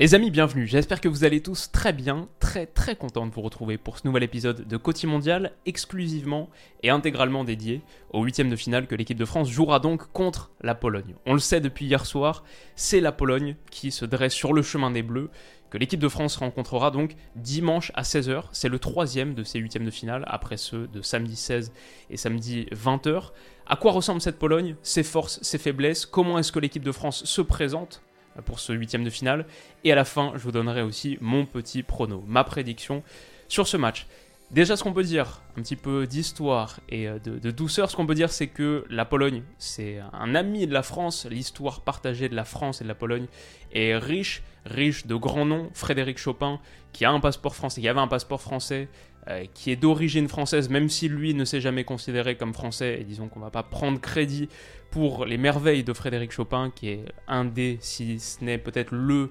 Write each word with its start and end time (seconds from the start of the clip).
Les 0.00 0.14
amis, 0.14 0.30
bienvenue. 0.30 0.68
J'espère 0.68 1.00
que 1.00 1.08
vous 1.08 1.24
allez 1.24 1.42
tous 1.42 1.72
très 1.72 1.92
bien, 1.92 2.28
très 2.38 2.66
très 2.66 2.94
content 2.94 3.26
de 3.26 3.32
vous 3.32 3.40
retrouver 3.40 3.78
pour 3.78 3.98
ce 3.98 4.06
nouvel 4.06 4.22
épisode 4.22 4.68
de 4.68 4.76
Côté 4.76 5.08
Mondial, 5.08 5.54
exclusivement 5.66 6.50
et 6.84 6.90
intégralement 6.90 7.42
dédié 7.42 7.82
au 8.12 8.22
huitième 8.22 8.48
de 8.48 8.54
finale 8.54 8.86
que 8.86 8.94
l'équipe 8.94 9.18
de 9.18 9.24
France 9.24 9.50
jouera 9.50 9.80
donc 9.80 10.12
contre 10.12 10.52
la 10.60 10.76
Pologne. 10.76 11.16
On 11.26 11.32
le 11.32 11.40
sait 11.40 11.60
depuis 11.60 11.86
hier 11.86 12.06
soir, 12.06 12.44
c'est 12.76 13.00
la 13.00 13.10
Pologne 13.10 13.56
qui 13.72 13.90
se 13.90 14.04
dresse 14.04 14.34
sur 14.34 14.52
le 14.52 14.62
chemin 14.62 14.92
des 14.92 15.02
Bleus, 15.02 15.30
que 15.68 15.78
l'équipe 15.78 15.98
de 15.98 16.08
France 16.08 16.36
rencontrera 16.36 16.92
donc 16.92 17.16
dimanche 17.34 17.90
à 17.96 18.02
16h. 18.02 18.44
C'est 18.52 18.68
le 18.68 18.78
troisième 18.78 19.34
de 19.34 19.42
ces 19.42 19.58
huitièmes 19.58 19.84
de 19.84 19.90
finale, 19.90 20.22
après 20.28 20.58
ceux 20.58 20.86
de 20.86 21.02
samedi 21.02 21.34
16 21.34 21.72
et 22.08 22.16
samedi 22.16 22.68
20h. 22.70 23.32
À 23.66 23.74
quoi 23.74 23.90
ressemble 23.90 24.20
cette 24.20 24.38
Pologne? 24.38 24.76
Ses 24.80 25.02
forces, 25.02 25.42
ses 25.42 25.58
faiblesses? 25.58 26.06
Comment 26.06 26.38
est-ce 26.38 26.52
que 26.52 26.60
l'équipe 26.60 26.84
de 26.84 26.92
France 26.92 27.24
se 27.24 27.40
présente? 27.40 28.00
Pour 28.44 28.60
ce 28.60 28.72
huitième 28.72 29.04
de 29.04 29.10
finale. 29.10 29.46
Et 29.84 29.92
à 29.92 29.94
la 29.94 30.04
fin, 30.04 30.32
je 30.34 30.40
vous 30.40 30.52
donnerai 30.52 30.82
aussi 30.82 31.18
mon 31.20 31.46
petit 31.46 31.82
prono, 31.82 32.24
ma 32.26 32.44
prédiction 32.44 33.02
sur 33.48 33.66
ce 33.66 33.76
match. 33.76 34.06
Déjà, 34.50 34.78
ce 34.78 34.82
qu'on 34.82 34.94
peut 34.94 35.02
dire, 35.02 35.42
un 35.58 35.62
petit 35.62 35.76
peu 35.76 36.06
d'histoire 36.06 36.80
et 36.88 37.06
euh, 37.06 37.18
de, 37.18 37.50
douceur, 37.50 37.90
ce 37.90 37.96
qu'on 37.96 38.06
peut 38.06 38.14
dire, 38.14 38.30
c'est 38.30 38.46
que 38.46 38.84
la 38.88 39.04
Pologne, 39.04 39.42
c'est 39.58 40.00
un 40.14 40.34
ami 40.34 40.66
de 40.66 40.72
la 40.72 40.82
France. 40.82 41.26
L'histoire 41.30 41.82
partagée 41.82 42.30
de 42.30 42.34
la 42.34 42.44
France 42.44 42.80
et 42.80 42.84
de 42.84 42.88
la 42.88 42.94
Pologne 42.94 43.26
est 43.72 43.94
riche, 43.98 44.42
riche 44.64 45.06
de 45.06 45.14
grands 45.16 45.44
noms. 45.44 45.68
Frédéric 45.74 46.16
Chopin, 46.16 46.60
qui 46.94 47.04
a 47.04 47.10
un 47.10 47.20
passeport 47.20 47.54
français, 47.54 47.82
qui 47.82 47.88
avait 47.88 48.00
un 48.00 48.08
passeport 48.08 48.40
français, 48.40 48.88
euh, 49.28 49.44
qui 49.52 49.70
est 49.70 49.76
d'origine 49.76 50.28
française, 50.28 50.70
même 50.70 50.88
si 50.88 51.10
lui 51.10 51.34
ne 51.34 51.44
s'est 51.44 51.60
jamais 51.60 51.84
considéré 51.84 52.36
comme 52.38 52.54
français, 52.54 52.98
et 52.98 53.04
disons 53.04 53.28
qu'on 53.28 53.40
va 53.40 53.50
pas 53.50 53.62
prendre 53.62 54.00
crédit 54.00 54.48
pour 54.90 55.26
les 55.26 55.36
merveilles 55.36 55.84
de 55.84 55.92
Frédéric 55.92 56.32
Chopin, 56.32 56.72
qui 56.74 56.88
est 56.88 57.04
un 57.26 57.44
des, 57.44 57.76
si 57.82 58.18
ce 58.18 58.42
n'est 58.42 58.56
peut-être 58.56 58.92
le 58.92 59.30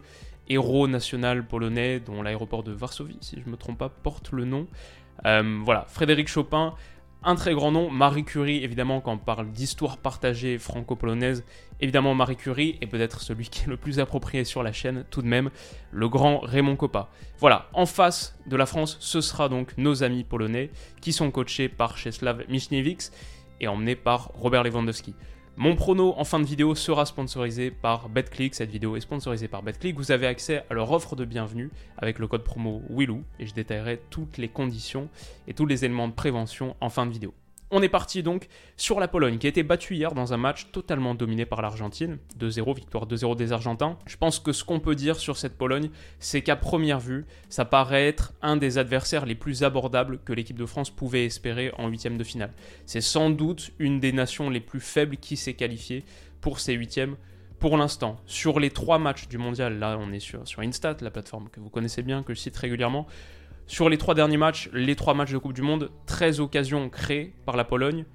héros 0.50 0.88
national 0.88 1.46
polonais, 1.46 2.00
dont 2.00 2.22
l'aéroport 2.22 2.64
de 2.64 2.72
Varsovie, 2.72 3.18
si 3.22 3.38
je 3.40 3.46
ne 3.46 3.52
me 3.52 3.58
trompe 3.58 3.78
pas, 3.78 3.90
porte 3.90 4.31
le 4.31 4.46
nom. 4.46 4.68
Euh, 5.26 5.60
voilà, 5.64 5.86
Frédéric 5.88 6.28
Chopin, 6.28 6.76
un 7.23 7.36
très 7.36 7.54
grand 7.54 7.72
nom. 7.72 7.90
Marie 7.90 8.23
Curie, 8.23 8.64
évidemment, 8.64 9.02
quand 9.02 9.14
on 9.14 9.18
parle 9.18 9.52
d'histoire 9.52 9.98
partagée 9.98 10.58
franco-polonaise, 10.58 11.44
évidemment 11.82 12.16
Marie 12.16 12.36
Curie 12.36 12.78
est 12.82 12.88
peut-être 12.88 13.22
celui 13.22 13.50
qui 13.50 13.64
est 13.64 13.68
le 13.68 13.78
plus 13.78 14.00
approprié 14.00 14.44
sur 14.44 14.64
la 14.64 14.72
chaîne, 14.72 15.06
tout 15.09 15.22
de 15.22 15.28
même, 15.28 15.50
le 15.92 16.09
grand 16.09 16.40
Raymond 16.40 16.76
Coppa. 16.76 17.09
Voilà, 17.40 17.68
en 17.74 17.86
face 17.86 18.38
de 18.46 18.56
la 18.56 18.66
France, 18.66 18.98
ce 19.00 19.22
sera 19.22 19.50
donc 19.50 19.78
nos 19.78 20.04
amis 20.04 20.24
polonais 20.24 20.72
qui 21.02 21.14
sont 21.14 21.31
coachés 21.31 21.70
par 21.70 21.98
Czeslaw 21.98 22.44
Michniewicz 22.50 23.12
et 23.59 23.68
emmenés 23.68 23.96
par 23.96 24.31
Robert 24.36 24.64
Lewandowski. 24.64 25.14
Mon 25.59 25.75
prono 25.75 26.13
en 26.17 26.23
fin 26.23 26.39
de 26.39 26.45
vidéo 26.45 26.75
sera 26.75 27.08
sponsorisé 27.08 27.72
par 27.72 28.09
BetClick. 28.09 28.53
Cette 28.53 28.69
vidéo 28.69 28.95
est 28.95 29.02
sponsorisée 29.02 29.47
par 29.47 29.63
BetClick. 29.63 29.97
Vous 29.97 30.11
avez 30.11 30.27
accès 30.27 30.63
à 30.69 30.75
leur 30.75 30.91
offre 30.91 31.16
de 31.16 31.25
bienvenue 31.25 31.72
avec 31.97 32.19
le 32.19 32.27
code 32.27 32.44
promo 32.44 32.83
WILOU 32.91 33.23
et 33.39 33.47
je 33.47 33.55
détaillerai 33.55 34.00
toutes 34.11 34.38
les 34.38 34.50
conditions 34.50 35.09
et 35.47 35.55
tous 35.55 35.66
les 35.66 35.83
éléments 35.83 36.09
de 36.09 36.13
prévention 36.13 36.75
en 36.79 36.90
fin 36.90 37.07
de 37.07 37.12
vidéo. 37.12 37.34
On 37.69 37.81
est 37.81 37.89
parti 37.89 38.23
donc 38.23 38.47
sur 38.78 39.01
la 39.01 39.09
Pologne 39.09 39.38
qui 39.38 39.45
a 39.45 39.50
été 39.50 39.61
battue 39.61 39.95
hier 39.95 40.13
dans 40.13 40.33
un 40.33 40.38
match 40.38 40.72
totalement 40.72 41.16
dominé 41.16 41.45
par 41.45 41.61
l'Argentine. 41.61 42.17
2-0, 42.39 42.75
victoire 42.75 43.05
2-0 43.07 43.35
des 43.35 43.51
Argentins. 43.51 43.97
Je 44.05 44.16
pense 44.16 44.39
que 44.39 44.53
ce 44.53 44.63
qu'on 44.63 44.79
peut 44.79 44.95
dire 44.95 45.17
sur 45.17 45.35
cette 45.35 45.57
Pologne, 45.57 45.89
c'est 46.19 46.41
qu'à 46.41 46.55
première 46.55 47.01
vue, 47.01 47.25
ça 47.50 47.66
paraît 47.66 48.07
être 48.07 48.33
un 48.41 48.55
des 48.55 48.78
adversaires 48.78 49.25
les 49.25 49.35
plus 49.35 49.63
abordables 49.63 50.19
que 50.19 50.31
l'équipe 50.31 50.57
de 50.57 50.66
France 50.66 50.89
pouvait 50.89 51.25
espérer 51.25 51.73
en 51.78 51.89
huitième 51.89 52.17
de 52.17 52.23
finale. 52.23 52.53
C'est 52.85 53.01
sans 53.01 53.29
doute 53.29 53.72
une 53.79 53.99
des 53.99 54.13
nations 54.13 54.49
les 54.49 54.61
plus 54.61 54.79
faibles 54.79 55.17
qui 55.17 55.35
s'est 55.35 55.55
qualifiée 55.55 56.05
pour 56.39 56.61
ces 56.61 56.73
huitièmes 56.73 57.17
pour 57.59 57.75
l'instant, 57.75 58.17
sur 58.28 58.59
les 58.59 58.69
trois 58.69 58.99
matchs 58.99 59.28
du 59.28 59.39
mondial, 59.39 59.79
là 59.79 59.97
on 59.99 60.11
est 60.11 60.19
sur, 60.19 60.47
sur 60.47 60.61
Instat, 60.61 60.97
la 61.01 61.09
plateforme 61.09 61.49
que 61.49 61.59
vous 61.59 61.72
connaissez 61.72 62.03
bien, 62.03 62.22
que 62.22 62.35
je 62.35 62.39
cite 62.39 62.55
régulièrement, 62.55 63.07
sur 63.67 63.89
les 63.89 63.97
trois 63.97 64.16
derniers 64.16 64.38
matchs, 64.38 64.69
les 64.72 64.95
trois 64.95 65.13
matchs 65.13 65.33
de 65.33 65.38
Coupe 65.38 65.53
du 65.53 65.61
Monde, 65.61 65.91
13 66.05 66.39
occasions 66.39 66.89
créées 66.89 67.33
par 67.45 67.57
la 67.57 67.66
Pologne, 67.66 68.05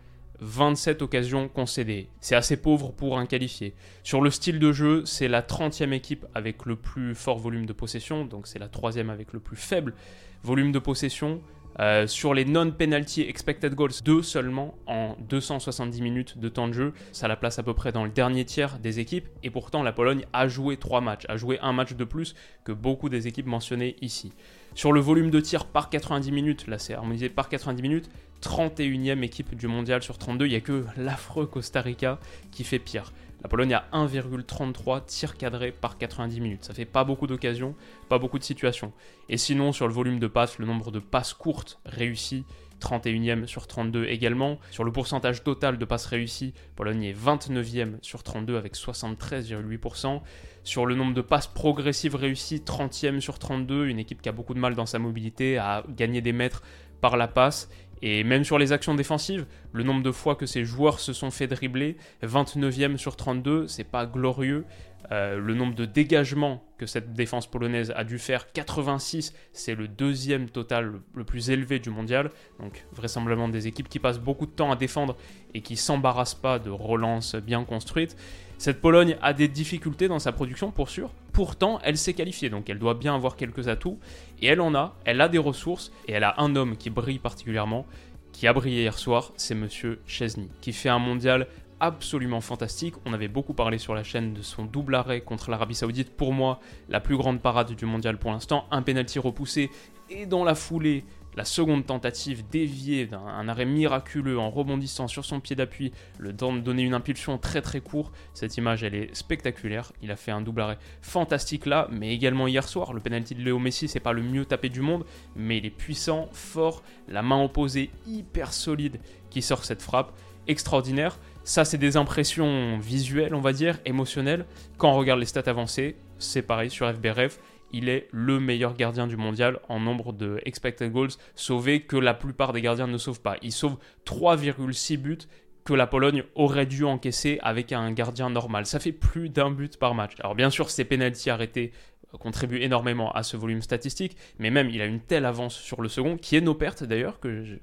27 0.40 1.02
occasions 1.02 1.48
concédées. 1.48 2.08
C'est 2.20 2.34
assez 2.34 2.56
pauvre 2.56 2.90
pour 2.90 3.18
un 3.18 3.26
qualifié. 3.26 3.74
Sur 4.02 4.22
le 4.22 4.30
style 4.30 4.58
de 4.58 4.72
jeu, 4.72 5.04
c'est 5.04 5.28
la 5.28 5.42
30e 5.42 5.92
équipe 5.92 6.26
avec 6.34 6.64
le 6.64 6.76
plus 6.76 7.14
fort 7.14 7.38
volume 7.38 7.66
de 7.66 7.74
possession, 7.74 8.24
donc 8.24 8.46
c'est 8.46 8.58
la 8.58 8.68
troisième 8.68 9.10
avec 9.10 9.34
le 9.34 9.40
plus 9.40 9.56
faible 9.56 9.94
volume 10.42 10.72
de 10.72 10.78
possession. 10.78 11.42
Euh, 11.80 12.06
sur 12.06 12.34
les 12.34 12.44
non-penalty 12.44 13.22
expected 13.22 13.74
goals, 13.74 13.92
deux 14.04 14.22
seulement 14.22 14.74
en 14.86 15.16
270 15.28 16.02
minutes 16.02 16.38
de 16.38 16.48
temps 16.48 16.68
de 16.68 16.72
jeu. 16.72 16.92
Ça 17.12 17.28
la 17.28 17.36
place 17.36 17.58
à 17.58 17.62
peu 17.62 17.74
près 17.74 17.92
dans 17.92 18.04
le 18.04 18.10
dernier 18.10 18.44
tiers 18.44 18.78
des 18.78 19.00
équipes. 19.00 19.28
Et 19.42 19.50
pourtant, 19.50 19.82
la 19.82 19.92
Pologne 19.92 20.26
a 20.32 20.48
joué 20.48 20.76
trois 20.76 21.00
matchs, 21.00 21.24
a 21.28 21.36
joué 21.36 21.58
un 21.60 21.72
match 21.72 21.94
de 21.94 22.04
plus 22.04 22.34
que 22.64 22.72
beaucoup 22.72 23.08
des 23.08 23.26
équipes 23.26 23.46
mentionnées 23.46 23.96
ici. 24.02 24.32
Sur 24.74 24.92
le 24.92 25.00
volume 25.00 25.30
de 25.30 25.40
tir 25.40 25.66
par 25.66 25.90
90 25.90 26.32
minutes, 26.32 26.66
là 26.66 26.78
c'est 26.78 26.94
harmonisé 26.94 27.28
par 27.28 27.48
90 27.48 27.82
minutes, 27.82 28.10
31e 28.42 29.22
équipe 29.22 29.54
du 29.54 29.68
mondial 29.68 30.02
sur 30.02 30.18
32, 30.18 30.46
il 30.46 30.50
n'y 30.50 30.56
a 30.56 30.60
que 30.60 30.84
l'affreux 30.96 31.46
Costa 31.46 31.80
Rica 31.80 32.18
qui 32.50 32.64
fait 32.64 32.78
pire. 32.78 33.12
La 33.42 33.48
Pologne 33.48 33.74
a 33.74 33.84
1,33 33.92 35.04
tirs 35.04 35.36
cadrés 35.36 35.72
par 35.72 35.98
90 35.98 36.40
minutes. 36.40 36.64
Ça 36.64 36.74
fait 36.74 36.84
pas 36.84 37.02
beaucoup 37.02 37.26
d'occasions, 37.26 37.74
pas 38.08 38.18
beaucoup 38.18 38.38
de 38.38 38.44
situations. 38.44 38.92
Et 39.28 39.36
sinon, 39.36 39.72
sur 39.72 39.88
le 39.88 39.92
volume 39.92 40.20
de 40.20 40.28
passes, 40.28 40.58
le 40.58 40.66
nombre 40.66 40.92
de 40.92 41.00
passes 41.00 41.34
courtes 41.34 41.80
réussies, 41.84 42.44
31e 42.82 43.46
sur 43.46 43.66
32 43.66 44.06
également. 44.06 44.58
Sur 44.70 44.84
le 44.84 44.92
pourcentage 44.92 45.44
total 45.44 45.78
de 45.78 45.84
passes 45.84 46.06
réussies, 46.06 46.52
Pologne 46.76 47.04
est 47.04 47.12
29e 47.12 47.98
sur 48.02 48.22
32 48.22 48.56
avec 48.56 48.74
73,8%. 48.74 50.20
Sur 50.64 50.86
le 50.86 50.94
nombre 50.94 51.14
de 51.14 51.22
passes 51.22 51.46
progressives 51.46 52.14
réussies, 52.14 52.58
30e 52.58 53.20
sur 53.20 53.38
32, 53.38 53.86
une 53.86 53.98
équipe 53.98 54.22
qui 54.22 54.28
a 54.28 54.32
beaucoup 54.32 54.54
de 54.54 54.58
mal 54.58 54.74
dans 54.74 54.86
sa 54.86 54.98
mobilité, 54.98 55.58
à 55.58 55.84
gagner 55.88 56.20
des 56.20 56.32
mètres 56.32 56.62
par 57.00 57.16
la 57.16 57.28
passe. 57.28 57.68
Et 58.04 58.24
même 58.24 58.42
sur 58.42 58.58
les 58.58 58.72
actions 58.72 58.96
défensives, 58.96 59.46
le 59.72 59.84
nombre 59.84 60.02
de 60.02 60.10
fois 60.10 60.34
que 60.34 60.44
ces 60.44 60.64
joueurs 60.64 60.98
se 60.98 61.12
sont 61.12 61.30
fait 61.30 61.46
dribbler, 61.46 61.96
29e 62.24 62.96
sur 62.96 63.14
32, 63.14 63.68
c'est 63.68 63.84
pas 63.84 64.06
glorieux. 64.06 64.64
Euh, 65.10 65.38
le 65.38 65.54
nombre 65.54 65.74
de 65.74 65.84
dégagements 65.84 66.62
que 66.78 66.86
cette 66.86 67.12
défense 67.12 67.46
polonaise 67.46 67.92
a 67.96 68.04
dû 68.04 68.18
faire, 68.18 68.52
86, 68.52 69.34
c'est 69.52 69.74
le 69.74 69.88
deuxième 69.88 70.48
total 70.48 71.00
le 71.14 71.24
plus 71.24 71.50
élevé 71.50 71.78
du 71.78 71.90
mondial. 71.90 72.30
Donc 72.60 72.84
vraisemblablement 72.92 73.48
des 73.48 73.66
équipes 73.66 73.88
qui 73.88 73.98
passent 73.98 74.20
beaucoup 74.20 74.46
de 74.46 74.52
temps 74.52 74.70
à 74.70 74.76
défendre 74.76 75.16
et 75.54 75.60
qui 75.60 75.76
s'embarrassent 75.76 76.34
pas 76.34 76.58
de 76.58 76.70
relances 76.70 77.34
bien 77.34 77.64
construites. 77.64 78.16
Cette 78.58 78.80
Pologne 78.80 79.16
a 79.22 79.32
des 79.32 79.48
difficultés 79.48 80.06
dans 80.06 80.20
sa 80.20 80.30
production 80.30 80.70
pour 80.70 80.88
sûr. 80.88 81.10
Pourtant, 81.32 81.80
elle 81.82 81.98
s'est 81.98 82.14
qualifiée, 82.14 82.48
donc 82.48 82.70
elle 82.70 82.78
doit 82.78 82.94
bien 82.94 83.14
avoir 83.14 83.34
quelques 83.34 83.66
atouts. 83.66 83.98
Et 84.40 84.46
elle 84.46 84.60
en 84.60 84.74
a, 84.74 84.94
elle 85.04 85.20
a 85.20 85.28
des 85.28 85.38
ressources, 85.38 85.90
et 86.06 86.12
elle 86.12 86.22
a 86.22 86.34
un 86.38 86.54
homme 86.54 86.76
qui 86.76 86.88
brille 86.88 87.18
particulièrement, 87.18 87.86
qui 88.32 88.46
a 88.46 88.52
brillé 88.52 88.82
hier 88.82 88.98
soir, 88.98 89.32
c'est 89.36 89.54
Monsieur 89.54 90.00
Chesney, 90.06 90.48
qui 90.60 90.72
fait 90.72 90.88
un 90.88 90.98
mondial 90.98 91.46
absolument 91.82 92.40
fantastique. 92.40 92.94
On 93.04 93.12
avait 93.12 93.28
beaucoup 93.28 93.54
parlé 93.54 93.76
sur 93.76 93.94
la 93.94 94.04
chaîne 94.04 94.32
de 94.32 94.40
son 94.40 94.64
double 94.64 94.94
arrêt 94.94 95.20
contre 95.20 95.50
l'Arabie 95.50 95.74
Saoudite. 95.74 96.16
Pour 96.16 96.32
moi, 96.32 96.60
la 96.88 97.00
plus 97.00 97.16
grande 97.16 97.42
parade 97.42 97.74
du 97.74 97.84
mondial 97.84 98.18
pour 98.18 98.30
l'instant. 98.30 98.66
Un 98.70 98.82
penalty 98.82 99.18
repoussé 99.18 99.68
et 100.08 100.24
dans 100.24 100.44
la 100.44 100.54
foulée, 100.54 101.04
la 101.34 101.44
seconde 101.44 101.84
tentative 101.84 102.44
déviée 102.50 103.06
d'un 103.06 103.48
arrêt 103.48 103.64
miraculeux 103.64 104.38
en 104.38 104.48
rebondissant 104.48 105.08
sur 105.08 105.24
son 105.24 105.40
pied 105.40 105.56
d'appui, 105.56 105.92
le 106.18 106.36
temps 106.36 106.52
de 106.52 106.60
donner 106.60 106.82
une 106.82 106.94
impulsion 106.94 107.36
très 107.36 107.62
très 107.62 107.80
court. 107.80 108.12
Cette 108.32 108.56
image, 108.56 108.84
elle 108.84 108.94
est 108.94 109.12
spectaculaire. 109.12 109.92
Il 110.02 110.12
a 110.12 110.16
fait 110.16 110.30
un 110.30 110.40
double 110.40 110.60
arrêt 110.60 110.78
fantastique 111.00 111.66
là, 111.66 111.88
mais 111.90 112.14
également 112.14 112.46
hier 112.46 112.68
soir. 112.68 112.92
Le 112.92 113.00
penalty 113.00 113.34
de 113.34 113.42
Léo 113.42 113.58
Messi, 113.58 113.88
c'est 113.88 113.98
pas 113.98 114.12
le 114.12 114.22
mieux 114.22 114.44
tapé 114.44 114.68
du 114.68 114.82
monde, 114.82 115.04
mais 115.34 115.58
il 115.58 115.66
est 115.66 115.70
puissant, 115.70 116.28
fort, 116.32 116.84
la 117.08 117.22
main 117.22 117.42
opposée 117.42 117.90
hyper 118.06 118.52
solide 118.52 119.00
qui 119.30 119.42
sort 119.42 119.64
cette 119.64 119.82
frappe 119.82 120.12
extraordinaire. 120.46 121.18
Ça, 121.44 121.64
c'est 121.64 121.78
des 121.78 121.96
impressions 121.96 122.78
visuelles, 122.78 123.34
on 123.34 123.40
va 123.40 123.52
dire, 123.52 123.78
émotionnelles. 123.84 124.46
Quand 124.78 124.92
on 124.92 124.96
regarde 124.96 125.18
les 125.18 125.26
stats 125.26 125.42
avancées, 125.46 125.96
c'est 126.18 126.42
pareil 126.42 126.70
sur 126.70 126.88
FBRF. 126.88 127.40
Il 127.72 127.88
est 127.88 128.06
le 128.12 128.38
meilleur 128.38 128.74
gardien 128.74 129.08
du 129.08 129.16
mondial 129.16 129.58
en 129.68 129.80
nombre 129.80 130.12
de 130.12 130.40
expected 130.44 130.92
goals 130.92 131.10
sauvés 131.34 131.80
que 131.80 131.96
la 131.96 132.14
plupart 132.14 132.52
des 132.52 132.60
gardiens 132.60 132.86
ne 132.86 132.98
sauvent 132.98 133.22
pas. 133.22 133.38
Il 133.42 133.50
sauve 133.50 133.76
3,6 134.06 134.96
buts 134.98 135.18
que 135.64 135.74
la 135.74 135.86
Pologne 135.86 136.24
aurait 136.34 136.66
dû 136.66 136.84
encaisser 136.84 137.38
avec 137.42 137.72
un 137.72 137.90
gardien 137.92 138.30
normal. 138.30 138.66
Ça 138.66 138.78
fait 138.78 138.92
plus 138.92 139.28
d'un 139.28 139.50
but 139.50 139.78
par 139.78 139.94
match. 139.94 140.12
Alors 140.20 140.34
bien 140.34 140.50
sûr, 140.50 140.70
ces 140.70 140.84
pénalties 140.84 141.30
arrêtés 141.30 141.72
contribue 142.18 142.60
énormément 142.60 143.12
à 143.12 143.22
ce 143.22 143.36
volume 143.36 143.62
statistique, 143.62 144.16
mais 144.38 144.50
même 144.50 144.68
il 144.70 144.80
a 144.80 144.86
une 144.86 145.00
telle 145.00 145.24
avance 145.24 145.54
sur 145.54 145.80
le 145.80 145.88
second, 145.88 146.16
qui 146.16 146.36
est 146.36 146.40
nos 146.40 146.54
pertes 146.54 146.84
d'ailleurs, 146.84 147.18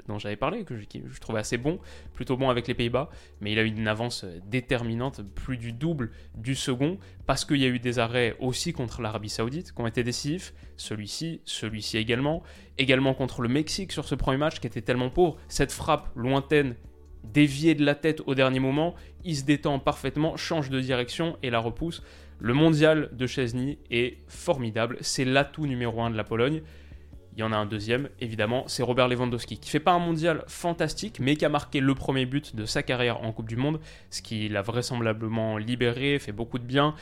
dont 0.07 0.19
j'avais 0.19 0.35
parlé, 0.35 0.63
que 0.63 0.77
je, 0.77 0.85
je, 1.07 1.19
trouvais 1.19 1.39
assez 1.39 1.57
bon, 1.57 1.79
plutôt 2.13 2.37
bon 2.37 2.49
avec 2.49 2.67
les 2.67 2.73
Pays-Bas, 2.73 3.09
mais 3.41 3.51
il 3.51 3.59
a 3.59 3.63
eu 3.63 3.67
une 3.67 3.87
avance 3.87 4.25
déterminante, 4.45 5.21
plus 5.35 5.57
du 5.57 5.73
double 5.73 6.11
du 6.35 6.55
second, 6.55 6.97
parce 7.25 7.45
qu'il 7.45 7.57
y 7.57 7.65
a 7.65 7.69
eu 7.69 7.79
des 7.79 7.99
arrêts 7.99 8.35
aussi 8.39 8.73
contre 8.73 9.01
l'Arabie 9.01 9.29
Saoudite 9.29 9.71
qui 9.71 9.81
ont 9.81 9.87
été 9.87 10.03
décisifs, 10.03 10.53
celui-ci, 10.77 11.41
celui-ci 11.45 11.97
également, 11.97 12.43
également 12.77 13.13
contre 13.13 13.41
le 13.41 13.49
Mexique 13.49 13.91
sur 13.91 14.05
ce 14.05 14.15
premier 14.15 14.37
match 14.37 14.59
qui 14.59 14.67
était 14.67 14.81
tellement 14.81 15.09
pauvre, 15.09 15.37
cette 15.47 15.71
frappe 15.71 16.09
lointaine 16.15 16.75
déviée 17.23 17.75
de 17.75 17.85
la 17.85 17.95
tête 17.95 18.21
au 18.25 18.35
dernier 18.35 18.59
moment, 18.59 18.95
il 19.23 19.35
se 19.35 19.43
détend 19.43 19.79
parfaitement, 19.79 20.37
change 20.37 20.69
de 20.69 20.79
direction 20.79 21.37
et 21.43 21.49
la 21.49 21.59
repousse. 21.59 22.01
Le 22.41 22.53
mondial 22.53 23.09
de 23.11 23.27
Chesney 23.27 23.79
est 23.91 24.17
formidable, 24.27 24.97
c'est 25.01 25.25
l'atout 25.25 25.67
numéro 25.67 26.01
un 26.01 26.09
de 26.09 26.15
la 26.15 26.23
Pologne. 26.23 26.61
Il 27.35 27.39
y 27.41 27.43
en 27.43 27.51
a 27.51 27.57
un 27.57 27.65
deuxième, 27.65 28.09
évidemment, 28.21 28.63
c'est 28.67 28.81
Robert 28.81 29.09
Lewandowski, 29.09 29.59
qui 29.59 29.69
fait 29.69 29.79
pas 29.79 29.91
un 29.91 29.99
mondial 29.99 30.43
fantastique, 30.47 31.19
mais 31.19 31.35
qui 31.35 31.45
a 31.45 31.49
marqué 31.49 31.81
le 31.81 31.93
premier 31.95 32.25
but 32.25 32.55
de 32.55 32.65
sa 32.65 32.81
carrière 32.81 33.23
en 33.23 33.33
Coupe 33.33 33.49
du 33.49 33.57
Monde, 33.57 33.79
ce 34.09 34.21
qui 34.21 34.47
l'a 34.47 34.61
vraisemblablement 34.61 35.57
libéré, 35.57 36.17
fait 36.17 36.31
beaucoup 36.31 36.59
de 36.59 36.63
bien 36.63 36.95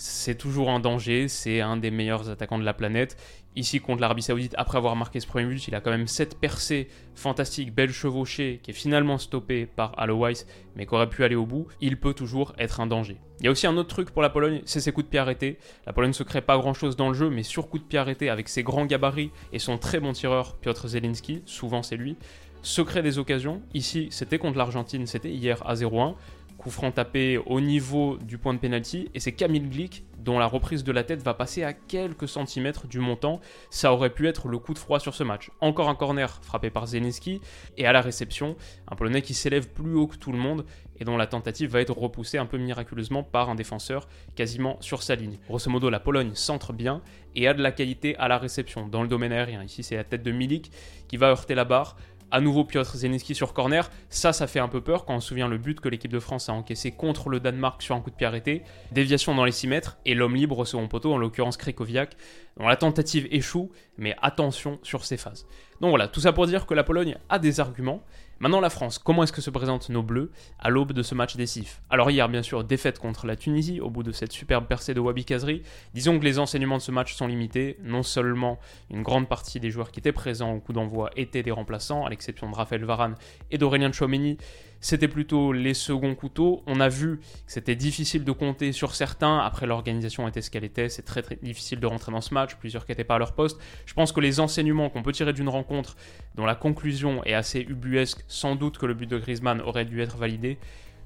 c'est 0.00 0.34
toujours 0.34 0.70
un 0.70 0.80
danger, 0.80 1.28
c'est 1.28 1.60
un 1.60 1.76
des 1.76 1.90
meilleurs 1.90 2.30
attaquants 2.30 2.58
de 2.58 2.64
la 2.64 2.72
planète. 2.72 3.18
Ici 3.54 3.80
contre 3.80 4.00
l'Arabie 4.00 4.22
Saoudite, 4.22 4.54
après 4.56 4.78
avoir 4.78 4.96
marqué 4.96 5.20
ce 5.20 5.26
premier 5.26 5.44
but, 5.44 5.68
il 5.68 5.74
a 5.74 5.82
quand 5.82 5.90
même 5.90 6.06
cette 6.06 6.40
percée 6.40 6.88
fantastique, 7.14 7.74
belle 7.74 7.92
chevauchée, 7.92 8.60
qui 8.62 8.70
est 8.70 8.74
finalement 8.74 9.18
stoppée 9.18 9.66
par 9.66 9.92
Alois, 9.98 10.46
mais 10.74 10.86
qui 10.86 10.94
aurait 10.94 11.10
pu 11.10 11.22
aller 11.22 11.34
au 11.34 11.44
bout. 11.44 11.66
Il 11.82 11.98
peut 11.98 12.14
toujours 12.14 12.54
être 12.56 12.80
un 12.80 12.86
danger. 12.86 13.18
Il 13.40 13.44
y 13.44 13.48
a 13.48 13.50
aussi 13.50 13.66
un 13.66 13.76
autre 13.76 13.90
truc 13.90 14.10
pour 14.10 14.22
la 14.22 14.30
Pologne, 14.30 14.62
c'est 14.64 14.80
ses 14.80 14.90
coups 14.90 15.04
de 15.04 15.10
pied 15.10 15.18
arrêtés. 15.18 15.58
La 15.84 15.92
Pologne 15.92 16.10
ne 16.10 16.14
se 16.14 16.22
crée 16.22 16.40
pas 16.40 16.56
grand 16.56 16.72
chose 16.72 16.96
dans 16.96 17.08
le 17.08 17.14
jeu, 17.14 17.28
mais 17.28 17.42
sur 17.42 17.68
coups 17.68 17.82
de 17.82 17.88
pied 17.88 17.98
arrêtés, 17.98 18.30
avec 18.30 18.48
ses 18.48 18.62
grands 18.62 18.86
gabarits 18.86 19.32
et 19.52 19.58
son 19.58 19.76
très 19.76 20.00
bon 20.00 20.14
tireur 20.14 20.56
Piotr 20.56 20.88
Zelinski, 20.88 21.42
souvent 21.44 21.82
c'est 21.82 21.96
lui, 21.96 22.16
se 22.62 22.80
crée 22.80 23.02
des 23.02 23.18
occasions. 23.18 23.60
Ici, 23.74 24.08
c'était 24.10 24.38
contre 24.38 24.56
l'Argentine, 24.56 25.06
c'était 25.06 25.30
hier 25.30 25.62
à 25.66 25.74
0-1 25.74 26.14
coup 26.60 26.70
franc 26.70 26.92
tapé 26.92 27.38
au 27.38 27.60
niveau 27.62 28.18
du 28.18 28.36
point 28.36 28.52
de 28.52 28.58
pénalty 28.58 29.08
et 29.14 29.20
c'est 29.20 29.32
Camille 29.32 29.62
Glick 29.62 30.04
dont 30.18 30.38
la 30.38 30.44
reprise 30.44 30.84
de 30.84 30.92
la 30.92 31.02
tête 31.04 31.22
va 31.22 31.32
passer 31.32 31.64
à 31.64 31.72
quelques 31.72 32.28
centimètres 32.28 32.86
du 32.86 32.98
montant. 32.98 33.40
Ça 33.70 33.94
aurait 33.94 34.10
pu 34.10 34.28
être 34.28 34.48
le 34.48 34.58
coup 34.58 34.74
de 34.74 34.78
froid 34.78 35.00
sur 35.00 35.14
ce 35.14 35.24
match. 35.24 35.50
Encore 35.62 35.88
un 35.88 35.94
corner 35.94 36.38
frappé 36.42 36.68
par 36.68 36.86
Zelinski 36.86 37.40
et 37.78 37.86
à 37.86 37.92
la 37.92 38.02
réception, 38.02 38.56
un 38.88 38.94
Polonais 38.94 39.22
qui 39.22 39.32
s'élève 39.32 39.70
plus 39.70 39.94
haut 39.94 40.06
que 40.06 40.16
tout 40.16 40.32
le 40.32 40.38
monde 40.38 40.66
et 40.98 41.04
dont 41.04 41.16
la 41.16 41.26
tentative 41.26 41.70
va 41.70 41.80
être 41.80 41.96
repoussée 41.96 42.36
un 42.36 42.44
peu 42.44 42.58
miraculeusement 42.58 43.22
par 43.22 43.48
un 43.48 43.54
défenseur 43.54 44.06
quasiment 44.36 44.76
sur 44.82 45.02
sa 45.02 45.14
ligne. 45.14 45.38
Grosso 45.48 45.70
modo, 45.70 45.88
la 45.88 46.00
Pologne 46.00 46.32
centre 46.34 46.74
bien 46.74 47.00
et 47.34 47.48
a 47.48 47.54
de 47.54 47.62
la 47.62 47.72
qualité 47.72 48.16
à 48.16 48.28
la 48.28 48.36
réception 48.36 48.86
dans 48.86 49.00
le 49.00 49.08
domaine 49.08 49.32
aérien. 49.32 49.64
Ici, 49.64 49.82
c'est 49.82 49.96
la 49.96 50.04
tête 50.04 50.22
de 50.22 50.30
Milik 50.30 50.70
qui 51.08 51.16
va 51.16 51.28
heurter 51.28 51.54
la 51.54 51.64
barre. 51.64 51.96
À 52.32 52.40
nouveau 52.40 52.64
Piotr 52.64 52.96
Zelinski 52.96 53.34
sur 53.34 53.52
corner. 53.52 53.90
Ça, 54.08 54.32
ça 54.32 54.46
fait 54.46 54.60
un 54.60 54.68
peu 54.68 54.80
peur 54.80 55.04
quand 55.04 55.16
on 55.16 55.20
se 55.20 55.28
souvient 55.28 55.48
le 55.48 55.58
but 55.58 55.80
que 55.80 55.88
l'équipe 55.88 56.12
de 56.12 56.20
France 56.20 56.48
a 56.48 56.52
encaissé 56.52 56.92
contre 56.92 57.28
le 57.28 57.40
Danemark 57.40 57.82
sur 57.82 57.94
un 57.94 58.00
coup 58.00 58.10
de 58.10 58.14
pied 58.14 58.26
arrêté. 58.26 58.62
Déviation 58.92 59.34
dans 59.34 59.44
les 59.44 59.52
6 59.52 59.66
mètres 59.66 59.98
et 60.06 60.14
l'homme 60.14 60.36
libre 60.36 60.58
au 60.58 60.64
second 60.64 60.86
poteau, 60.88 61.12
en 61.12 61.18
l'occurrence 61.18 61.56
Krikoviak. 61.56 62.16
Donc 62.56 62.68
la 62.68 62.76
tentative 62.76 63.26
échoue, 63.30 63.70
mais 63.98 64.16
attention 64.22 64.78
sur 64.82 65.04
ces 65.04 65.16
phases. 65.16 65.46
Donc 65.80 65.90
voilà, 65.90 66.08
tout 66.08 66.20
ça 66.20 66.32
pour 66.32 66.46
dire 66.46 66.66
que 66.66 66.74
la 66.74 66.84
Pologne 66.84 67.16
a 67.28 67.38
des 67.38 67.60
arguments. 67.60 68.04
Maintenant 68.42 68.62
la 68.62 68.70
France, 68.70 68.98
comment 68.98 69.22
est-ce 69.22 69.34
que 69.34 69.42
se 69.42 69.50
présentent 69.50 69.90
nos 69.90 70.02
Bleus 70.02 70.30
à 70.58 70.70
l'aube 70.70 70.94
de 70.94 71.02
ce 71.02 71.14
match 71.14 71.36
décisif? 71.36 71.82
Alors 71.90 72.10
hier 72.10 72.26
bien 72.26 72.42
sûr 72.42 72.64
défaite 72.64 72.98
contre 72.98 73.26
la 73.26 73.36
Tunisie 73.36 73.82
au 73.82 73.90
bout 73.90 74.02
de 74.02 74.12
cette 74.12 74.32
superbe 74.32 74.64
percée 74.66 74.94
de 74.94 75.00
Wabi 75.00 75.26
Kazri. 75.26 75.60
Disons 75.92 76.18
que 76.18 76.24
les 76.24 76.38
enseignements 76.38 76.78
de 76.78 76.82
ce 76.82 76.90
match 76.90 77.12
sont 77.14 77.26
limités. 77.26 77.76
Non 77.82 78.02
seulement 78.02 78.58
une 78.88 79.02
grande 79.02 79.28
partie 79.28 79.60
des 79.60 79.70
joueurs 79.70 79.92
qui 79.92 80.00
étaient 80.00 80.10
présents 80.10 80.54
au 80.54 80.58
coup 80.58 80.72
d'envoi 80.72 81.10
étaient 81.16 81.42
des 81.42 81.50
remplaçants, 81.50 82.06
à 82.06 82.08
l'exception 82.08 82.50
de 82.50 82.56
Raphaël 82.56 82.82
Varane 82.82 83.14
et 83.50 83.58
d'Aurélien 83.58 83.92
Chouameni, 83.92 84.38
c'était 84.80 85.08
plutôt 85.08 85.52
les 85.52 85.74
seconds 85.74 86.14
couteaux. 86.14 86.62
On 86.66 86.80
a 86.80 86.88
vu 86.88 87.18
que 87.18 87.22
c'était 87.46 87.76
difficile 87.76 88.24
de 88.24 88.32
compter 88.32 88.72
sur 88.72 88.94
certains. 88.94 89.38
Après, 89.38 89.66
l'organisation 89.66 90.26
était 90.26 90.42
ce 90.42 90.50
qu'elle 90.50 90.64
était. 90.64 90.88
C'est 90.88 91.02
très, 91.02 91.22
difficile 91.42 91.80
de 91.80 91.86
rentrer 91.86 92.12
dans 92.12 92.20
ce 92.20 92.32
match. 92.32 92.56
Plusieurs 92.56 92.86
qui 92.86 92.92
n'étaient 92.92 93.04
pas 93.04 93.16
à 93.16 93.18
leur 93.18 93.34
poste. 93.34 93.60
Je 93.84 93.94
pense 93.94 94.12
que 94.12 94.20
les 94.20 94.40
enseignements 94.40 94.88
qu'on 94.88 95.02
peut 95.02 95.12
tirer 95.12 95.32
d'une 95.32 95.48
rencontre, 95.48 95.96
dont 96.34 96.46
la 96.46 96.54
conclusion 96.54 97.22
est 97.24 97.34
assez 97.34 97.60
ubuesque, 97.60 98.24
sans 98.26 98.56
doute 98.56 98.78
que 98.78 98.86
le 98.86 98.94
but 98.94 99.08
de 99.08 99.18
Griezmann 99.18 99.60
aurait 99.60 99.84
dû 99.84 100.00
être 100.00 100.16
validé, 100.16 100.58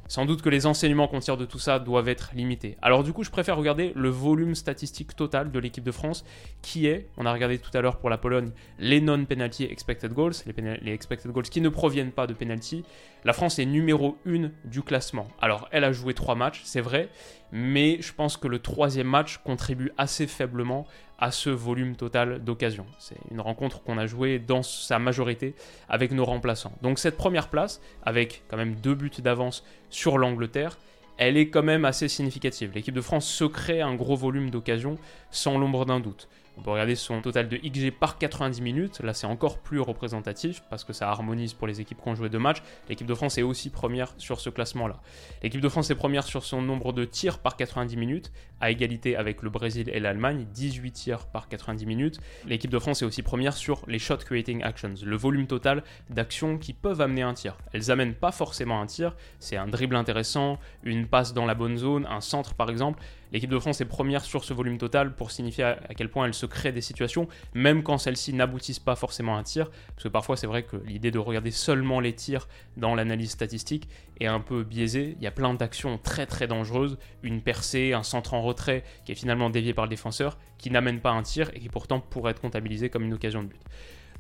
sans 0.08 0.26
doute 0.26 0.42
que 0.42 0.48
les 0.48 0.66
enseignements 0.66 1.08
qu'on 1.08 1.20
tire 1.20 1.36
de 1.36 1.44
tout 1.44 1.58
ça 1.58 1.78
doivent 1.78 2.08
être 2.08 2.30
limités. 2.34 2.76
Alors 2.82 3.04
du 3.04 3.12
coup, 3.12 3.24
je 3.24 3.30
préfère 3.30 3.56
regarder 3.56 3.92
le 3.94 4.08
volume 4.08 4.54
statistique 4.54 5.16
total 5.16 5.50
de 5.50 5.58
l'équipe 5.58 5.84
de 5.84 5.92
France, 5.92 6.24
qui 6.62 6.86
est, 6.86 7.08
on 7.16 7.26
a 7.26 7.32
regardé 7.32 7.58
tout 7.58 7.70
à 7.74 7.80
l'heure 7.80 7.98
pour 7.98 8.10
la 8.10 8.18
Pologne, 8.18 8.50
les 8.78 9.00
non-penalty 9.00 9.64
expected 9.64 10.12
goals, 10.12 10.34
les, 10.82 10.92
expected 10.92 11.30
goals 11.30 11.44
qui 11.44 11.60
ne 11.60 11.68
proviennent 11.68 12.12
pas 12.12 12.26
de 12.26 12.34
penalty. 12.34 12.84
La 13.24 13.32
France 13.32 13.58
est 13.58 13.64
numéro 13.64 14.18
1 14.26 14.50
du 14.64 14.82
classement. 14.82 15.28
Alors, 15.40 15.68
elle 15.72 15.84
a 15.84 15.92
joué 15.92 16.12
3 16.12 16.34
matchs, 16.34 16.60
c'est 16.64 16.82
vrai, 16.82 17.08
mais 17.52 17.98
je 18.00 18.12
pense 18.12 18.36
que 18.36 18.48
le 18.48 18.58
troisième 18.58 19.06
match 19.06 19.38
contribue 19.38 19.92
assez 19.96 20.26
faiblement 20.26 20.86
à 21.19 21.31
ce 21.31 21.50
volume 21.50 21.96
total 21.96 22.43
d'occasions. 22.43 22.87
C'est 22.99 23.16
une 23.31 23.40
rencontre 23.40 23.82
qu'on 23.82 23.99
a 23.99 24.06
jouée 24.06 24.38
dans 24.38 24.62
sa 24.62 24.99
majorité 24.99 25.55
avec 25.88 26.12
nos 26.12 26.25
remplaçants. 26.25 26.72
Donc 26.82 26.99
cette 26.99 27.16
première 27.16 27.49
place, 27.49 27.81
avec 28.02 28.43
quand 28.49 28.56
même 28.56 28.75
deux 28.75 28.94
buts 28.94 29.11
d'avance 29.19 29.64
sur 29.90 30.19
l'Angleterre, 30.19 30.78
elle 31.16 31.37
est 31.37 31.49
quand 31.49 31.62
même 31.62 31.84
assez 31.84 32.08
significative. 32.08 32.72
L'équipe 32.75 32.94
de 32.94 33.00
France 33.00 33.26
se 33.26 33.44
crée 33.44 33.81
un 33.81 33.94
gros 33.94 34.16
volume 34.16 34.50
d'occasions 34.50 34.99
sans 35.31 35.58
l'ombre 35.58 35.87
d'un 35.87 36.00
doute. 36.00 36.28
On 36.56 36.62
peut 36.62 36.70
regarder 36.70 36.94
son 36.94 37.20
total 37.20 37.48
de 37.48 37.56
XG 37.56 37.90
par 37.90 38.16
90 38.16 38.62
minutes. 38.62 39.00
Là, 39.00 39.12
c'est 39.12 39.26
encore 39.26 39.58
plus 39.58 39.80
représentatif 39.80 40.62
parce 40.70 40.84
que 40.84 40.92
ça 40.92 41.08
harmonise 41.08 41.52
pour 41.52 41.66
les 41.66 41.80
équipes 41.80 42.00
qui 42.00 42.08
ont 42.08 42.14
joué 42.14 42.28
deux 42.28 42.38
matchs. 42.38 42.62
L'équipe 42.88 43.06
de 43.06 43.14
France 43.14 43.38
est 43.38 43.42
aussi 43.42 43.70
première 43.70 44.14
sur 44.18 44.40
ce 44.40 44.50
classement-là. 44.50 45.00
L'équipe 45.42 45.60
de 45.60 45.68
France 45.68 45.90
est 45.90 45.94
première 45.96 46.24
sur 46.24 46.44
son 46.44 46.62
nombre 46.62 46.92
de 46.92 47.04
tirs 47.04 47.38
par 47.40 47.56
90 47.56 47.96
minutes, 47.96 48.32
à 48.60 48.70
égalité 48.70 49.16
avec 49.16 49.42
le 49.42 49.50
Brésil 49.50 49.90
et 49.92 49.98
l'Allemagne, 49.98 50.46
18 50.54 50.92
tirs 50.92 51.26
par 51.26 51.48
90 51.48 51.86
minutes. 51.86 52.20
L'équipe 52.46 52.70
de 52.70 52.78
France 52.78 53.02
est 53.02 53.04
aussi 53.04 53.22
première 53.22 53.54
sur 53.54 53.82
les 53.88 53.98
shot 53.98 54.18
creating 54.18 54.62
actions, 54.62 54.94
le 55.04 55.16
volume 55.16 55.46
total 55.46 55.82
d'actions 56.08 56.58
qui 56.58 56.72
peuvent 56.72 57.00
amener 57.00 57.22
un 57.22 57.34
tir. 57.34 57.56
Elles 57.72 57.90
amènent 57.90 58.14
pas 58.14 58.32
forcément 58.32 58.80
un 58.80 58.86
tir, 58.86 59.16
c'est 59.40 59.56
un 59.56 59.66
dribble 59.66 59.96
intéressant, 59.96 60.58
une 60.84 61.06
passe 61.06 61.34
dans 61.34 61.46
la 61.46 61.54
bonne 61.54 61.76
zone, 61.76 62.06
un 62.08 62.20
centre 62.20 62.54
par 62.54 62.70
exemple. 62.70 63.02
L'équipe 63.34 63.50
de 63.50 63.58
France 63.58 63.81
est 63.81 63.84
première 63.84 64.25
sur 64.25 64.44
ce 64.44 64.54
volume 64.54 64.78
total 64.78 65.12
pour 65.16 65.32
signifier 65.32 65.64
à 65.64 65.94
quel 65.96 66.08
point 66.08 66.26
elle 66.26 66.35
se 66.35 66.47
crée 66.47 66.70
des 66.70 66.80
situations, 66.80 67.26
même 67.52 67.82
quand 67.82 67.99
celles-ci 67.99 68.32
n'aboutissent 68.32 68.78
pas 68.78 68.94
forcément 68.94 69.35
à 69.35 69.40
un 69.40 69.42
tir. 69.42 69.73
Parce 69.88 70.04
que 70.04 70.09
parfois, 70.09 70.37
c'est 70.37 70.47
vrai 70.47 70.62
que 70.62 70.76
l'idée 70.76 71.11
de 71.11 71.18
regarder 71.18 71.50
seulement 71.50 71.99
les 71.99 72.12
tirs 72.12 72.47
dans 72.76 72.94
l'analyse 72.94 73.32
statistique 73.32 73.88
est 74.20 74.28
un 74.28 74.38
peu 74.38 74.62
biaisée. 74.62 75.16
Il 75.18 75.25
y 75.25 75.26
a 75.26 75.32
plein 75.32 75.52
d'actions 75.52 75.99
très 75.99 76.26
très 76.26 76.47
dangereuses, 76.47 76.97
une 77.25 77.40
percée, 77.40 77.92
un 77.92 78.04
centre 78.04 78.35
en 78.35 78.42
retrait 78.42 78.85
qui 79.04 79.11
est 79.11 79.16
finalement 79.16 79.50
dévié 79.50 79.75
par 79.75 79.87
le 79.87 79.90
défenseur, 79.90 80.38
qui 80.56 80.70
n'amène 80.70 81.00
pas 81.00 81.11
un 81.11 81.25
tir 81.25 81.50
et 81.54 81.59
qui 81.59 81.68
pourtant 81.68 81.99
pourrait 81.99 82.30
être 82.30 82.40
comptabilisé 82.40 82.88
comme 82.88 83.02
une 83.02 83.14
occasion 83.14 83.42
de 83.42 83.49
but. 83.49 83.61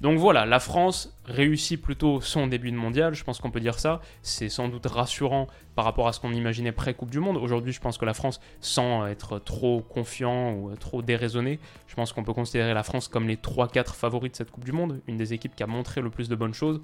Donc 0.00 0.18
voilà, 0.18 0.44
la 0.44 0.60
France 0.60 1.16
réussit 1.24 1.80
plutôt 1.80 2.20
son 2.20 2.46
début 2.46 2.70
de 2.70 2.76
mondial, 2.76 3.14
je 3.14 3.24
pense 3.24 3.40
qu'on 3.40 3.50
peut 3.50 3.60
dire 3.60 3.78
ça. 3.78 4.00
C'est 4.22 4.48
sans 4.48 4.68
doute 4.68 4.86
rassurant 4.86 5.46
par 5.76 5.84
rapport 5.84 6.08
à 6.08 6.12
ce 6.12 6.20
qu'on 6.20 6.32
imaginait 6.32 6.72
pré-Coupe 6.72 7.10
du 7.10 7.20
Monde. 7.20 7.36
Aujourd'hui, 7.36 7.72
je 7.72 7.80
pense 7.80 7.96
que 7.96 8.04
la 8.04 8.14
France, 8.14 8.40
sans 8.60 9.06
être 9.06 9.38
trop 9.38 9.80
confiant 9.80 10.52
ou 10.52 10.74
trop 10.76 11.00
déraisonné, 11.00 11.58
je 11.86 11.94
pense 11.94 12.12
qu'on 12.12 12.24
peut 12.24 12.34
considérer 12.34 12.74
la 12.74 12.82
France 12.82 13.08
comme 13.08 13.28
les 13.28 13.36
3-4 13.36 13.94
favoris 13.94 14.32
de 14.32 14.36
cette 14.36 14.50
Coupe 14.50 14.64
du 14.64 14.72
Monde, 14.72 15.00
une 15.06 15.16
des 15.16 15.32
équipes 15.32 15.54
qui 15.54 15.62
a 15.62 15.66
montré 15.66 16.00
le 16.00 16.10
plus 16.10 16.28
de 16.28 16.34
bonnes 16.36 16.54
choses. 16.54 16.80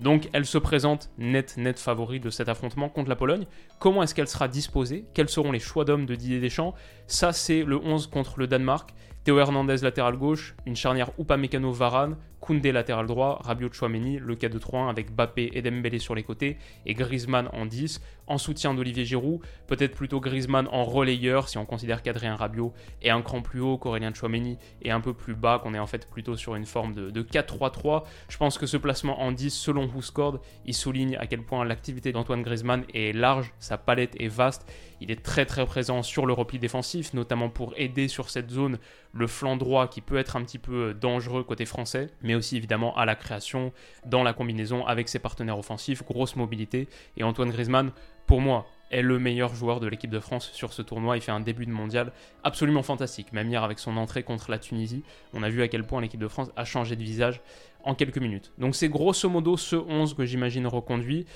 Donc 0.00 0.28
elle 0.32 0.44
se 0.44 0.58
présente 0.58 1.10
net, 1.18 1.56
net 1.56 1.78
favori 1.78 2.18
de 2.18 2.30
cet 2.30 2.48
affrontement 2.48 2.88
contre 2.88 3.08
la 3.08 3.16
Pologne. 3.16 3.46
Comment 3.78 4.02
est-ce 4.02 4.14
qu'elle 4.14 4.28
sera 4.28 4.48
disposée? 4.48 5.04
Quels 5.14 5.28
seront 5.28 5.52
les 5.52 5.60
choix 5.60 5.84
d'hommes 5.84 6.06
de 6.06 6.14
Didier 6.14 6.40
Deschamps? 6.40 6.74
Ça, 7.06 7.32
c'est 7.32 7.62
le 7.62 7.78
11 7.78 8.08
contre 8.08 8.38
le 8.38 8.46
Danemark. 8.46 8.90
Théo 9.22 9.38
Hernandez 9.38 9.78
latéral 9.78 10.16
gauche, 10.18 10.54
une 10.66 10.76
charnière 10.76 11.10
Upamecano 11.18 11.72
Varane, 11.72 12.16
Koundé 12.44 12.72
latéral 12.72 13.06
droit, 13.06 13.40
Rabiot 13.42 13.72
Chouameni, 13.72 14.18
le 14.18 14.36
cas 14.36 14.50
de 14.50 14.58
3-1 14.58 14.90
avec 14.90 15.14
Bappé 15.14 15.50
et 15.54 15.62
Dembélé 15.62 15.98
sur 15.98 16.14
les 16.14 16.22
côtés 16.22 16.58
et 16.84 16.92
Griezmann 16.92 17.48
en 17.54 17.64
10, 17.64 18.02
en 18.26 18.36
soutien 18.36 18.74
d'Olivier 18.74 19.06
Giroud, 19.06 19.40
peut-être 19.66 19.94
plutôt 19.94 20.20
Griezmann 20.20 20.68
en 20.70 20.84
relayeur 20.84 21.48
si 21.48 21.56
on 21.56 21.64
considère 21.64 22.02
qu'Adrien 22.02 22.36
Rabiot 22.36 22.74
est 23.00 23.08
un 23.08 23.22
cran 23.22 23.40
plus 23.40 23.60
haut 23.60 23.78
qu'Aurélien 23.78 24.12
Chouameni 24.12 24.58
et 24.82 24.90
un 24.90 25.00
peu 25.00 25.14
plus 25.14 25.34
bas, 25.34 25.58
qu'on 25.58 25.72
est 25.72 25.78
en 25.78 25.86
fait 25.86 26.06
plutôt 26.06 26.36
sur 26.36 26.54
une 26.54 26.66
forme 26.66 26.92
de, 26.92 27.22
4-3-3. 27.22 28.02
Je 28.28 28.36
pense 28.36 28.58
que 28.58 28.66
ce 28.66 28.76
placement 28.76 29.22
en 29.22 29.32
10 29.32 29.48
selon 29.48 29.88
Houscord, 29.94 30.40
il 30.66 30.74
souligne 30.74 31.16
à 31.16 31.26
quel 31.26 31.42
point 31.42 31.64
l'activité 31.64 32.12
d'Antoine 32.12 32.42
Griezmann 32.42 32.84
est 32.92 33.16
large, 33.16 33.54
sa 33.58 33.78
palette 33.78 34.20
est 34.20 34.28
vaste, 34.28 34.70
il 35.00 35.10
est 35.10 35.22
très 35.22 35.46
très 35.46 35.64
présent 35.64 36.02
sur 36.02 36.26
le 36.26 36.34
repli 36.34 36.58
défensif, 36.58 37.14
notamment 37.14 37.48
pour 37.48 37.72
aider 37.78 38.08
sur 38.08 38.28
cette 38.28 38.50
zone 38.50 38.78
le 39.12 39.26
flanc 39.26 39.56
droit 39.56 39.88
qui 39.88 40.00
peut 40.00 40.16
être 40.16 40.36
un 40.36 40.42
petit 40.42 40.58
peu 40.58 40.92
dangereux 40.92 41.44
côté 41.44 41.64
français, 41.64 42.10
aussi 42.36 42.56
évidemment 42.56 42.96
à 42.96 43.04
la 43.04 43.14
création, 43.14 43.72
dans 44.06 44.22
la 44.22 44.32
combinaison 44.32 44.86
avec 44.86 45.08
ses 45.08 45.18
partenaires 45.18 45.58
offensifs, 45.58 46.04
grosse 46.04 46.36
mobilité. 46.36 46.88
Et 47.16 47.22
Antoine 47.22 47.50
Griezmann, 47.50 47.92
pour 48.26 48.40
moi, 48.40 48.66
est 48.90 49.02
le 49.02 49.18
meilleur 49.18 49.54
joueur 49.54 49.80
de 49.80 49.86
l'équipe 49.86 50.10
de 50.10 50.20
France 50.20 50.50
sur 50.52 50.72
ce 50.72 50.82
tournoi. 50.82 51.16
Il 51.16 51.20
fait 51.20 51.32
un 51.32 51.40
début 51.40 51.66
de 51.66 51.70
mondial 51.70 52.12
absolument 52.42 52.82
fantastique. 52.82 53.32
Même 53.32 53.48
hier 53.48 53.62
avec 53.62 53.78
son 53.78 53.96
entrée 53.96 54.22
contre 54.22 54.50
la 54.50 54.58
Tunisie, 54.58 55.02
on 55.32 55.42
a 55.42 55.48
vu 55.48 55.62
à 55.62 55.68
quel 55.68 55.84
point 55.84 56.00
l'équipe 56.00 56.20
de 56.20 56.28
France 56.28 56.50
a 56.56 56.64
changé 56.64 56.96
de 56.96 57.02
visage 57.02 57.40
en 57.82 57.94
quelques 57.94 58.18
minutes. 58.18 58.52
Donc 58.58 58.74
c'est 58.74 58.88
grosso 58.88 59.28
modo 59.28 59.56
ce 59.56 59.76
11 59.76 60.14
que 60.14 60.24
j'imagine 60.24 60.66
reconduit. 60.66 61.26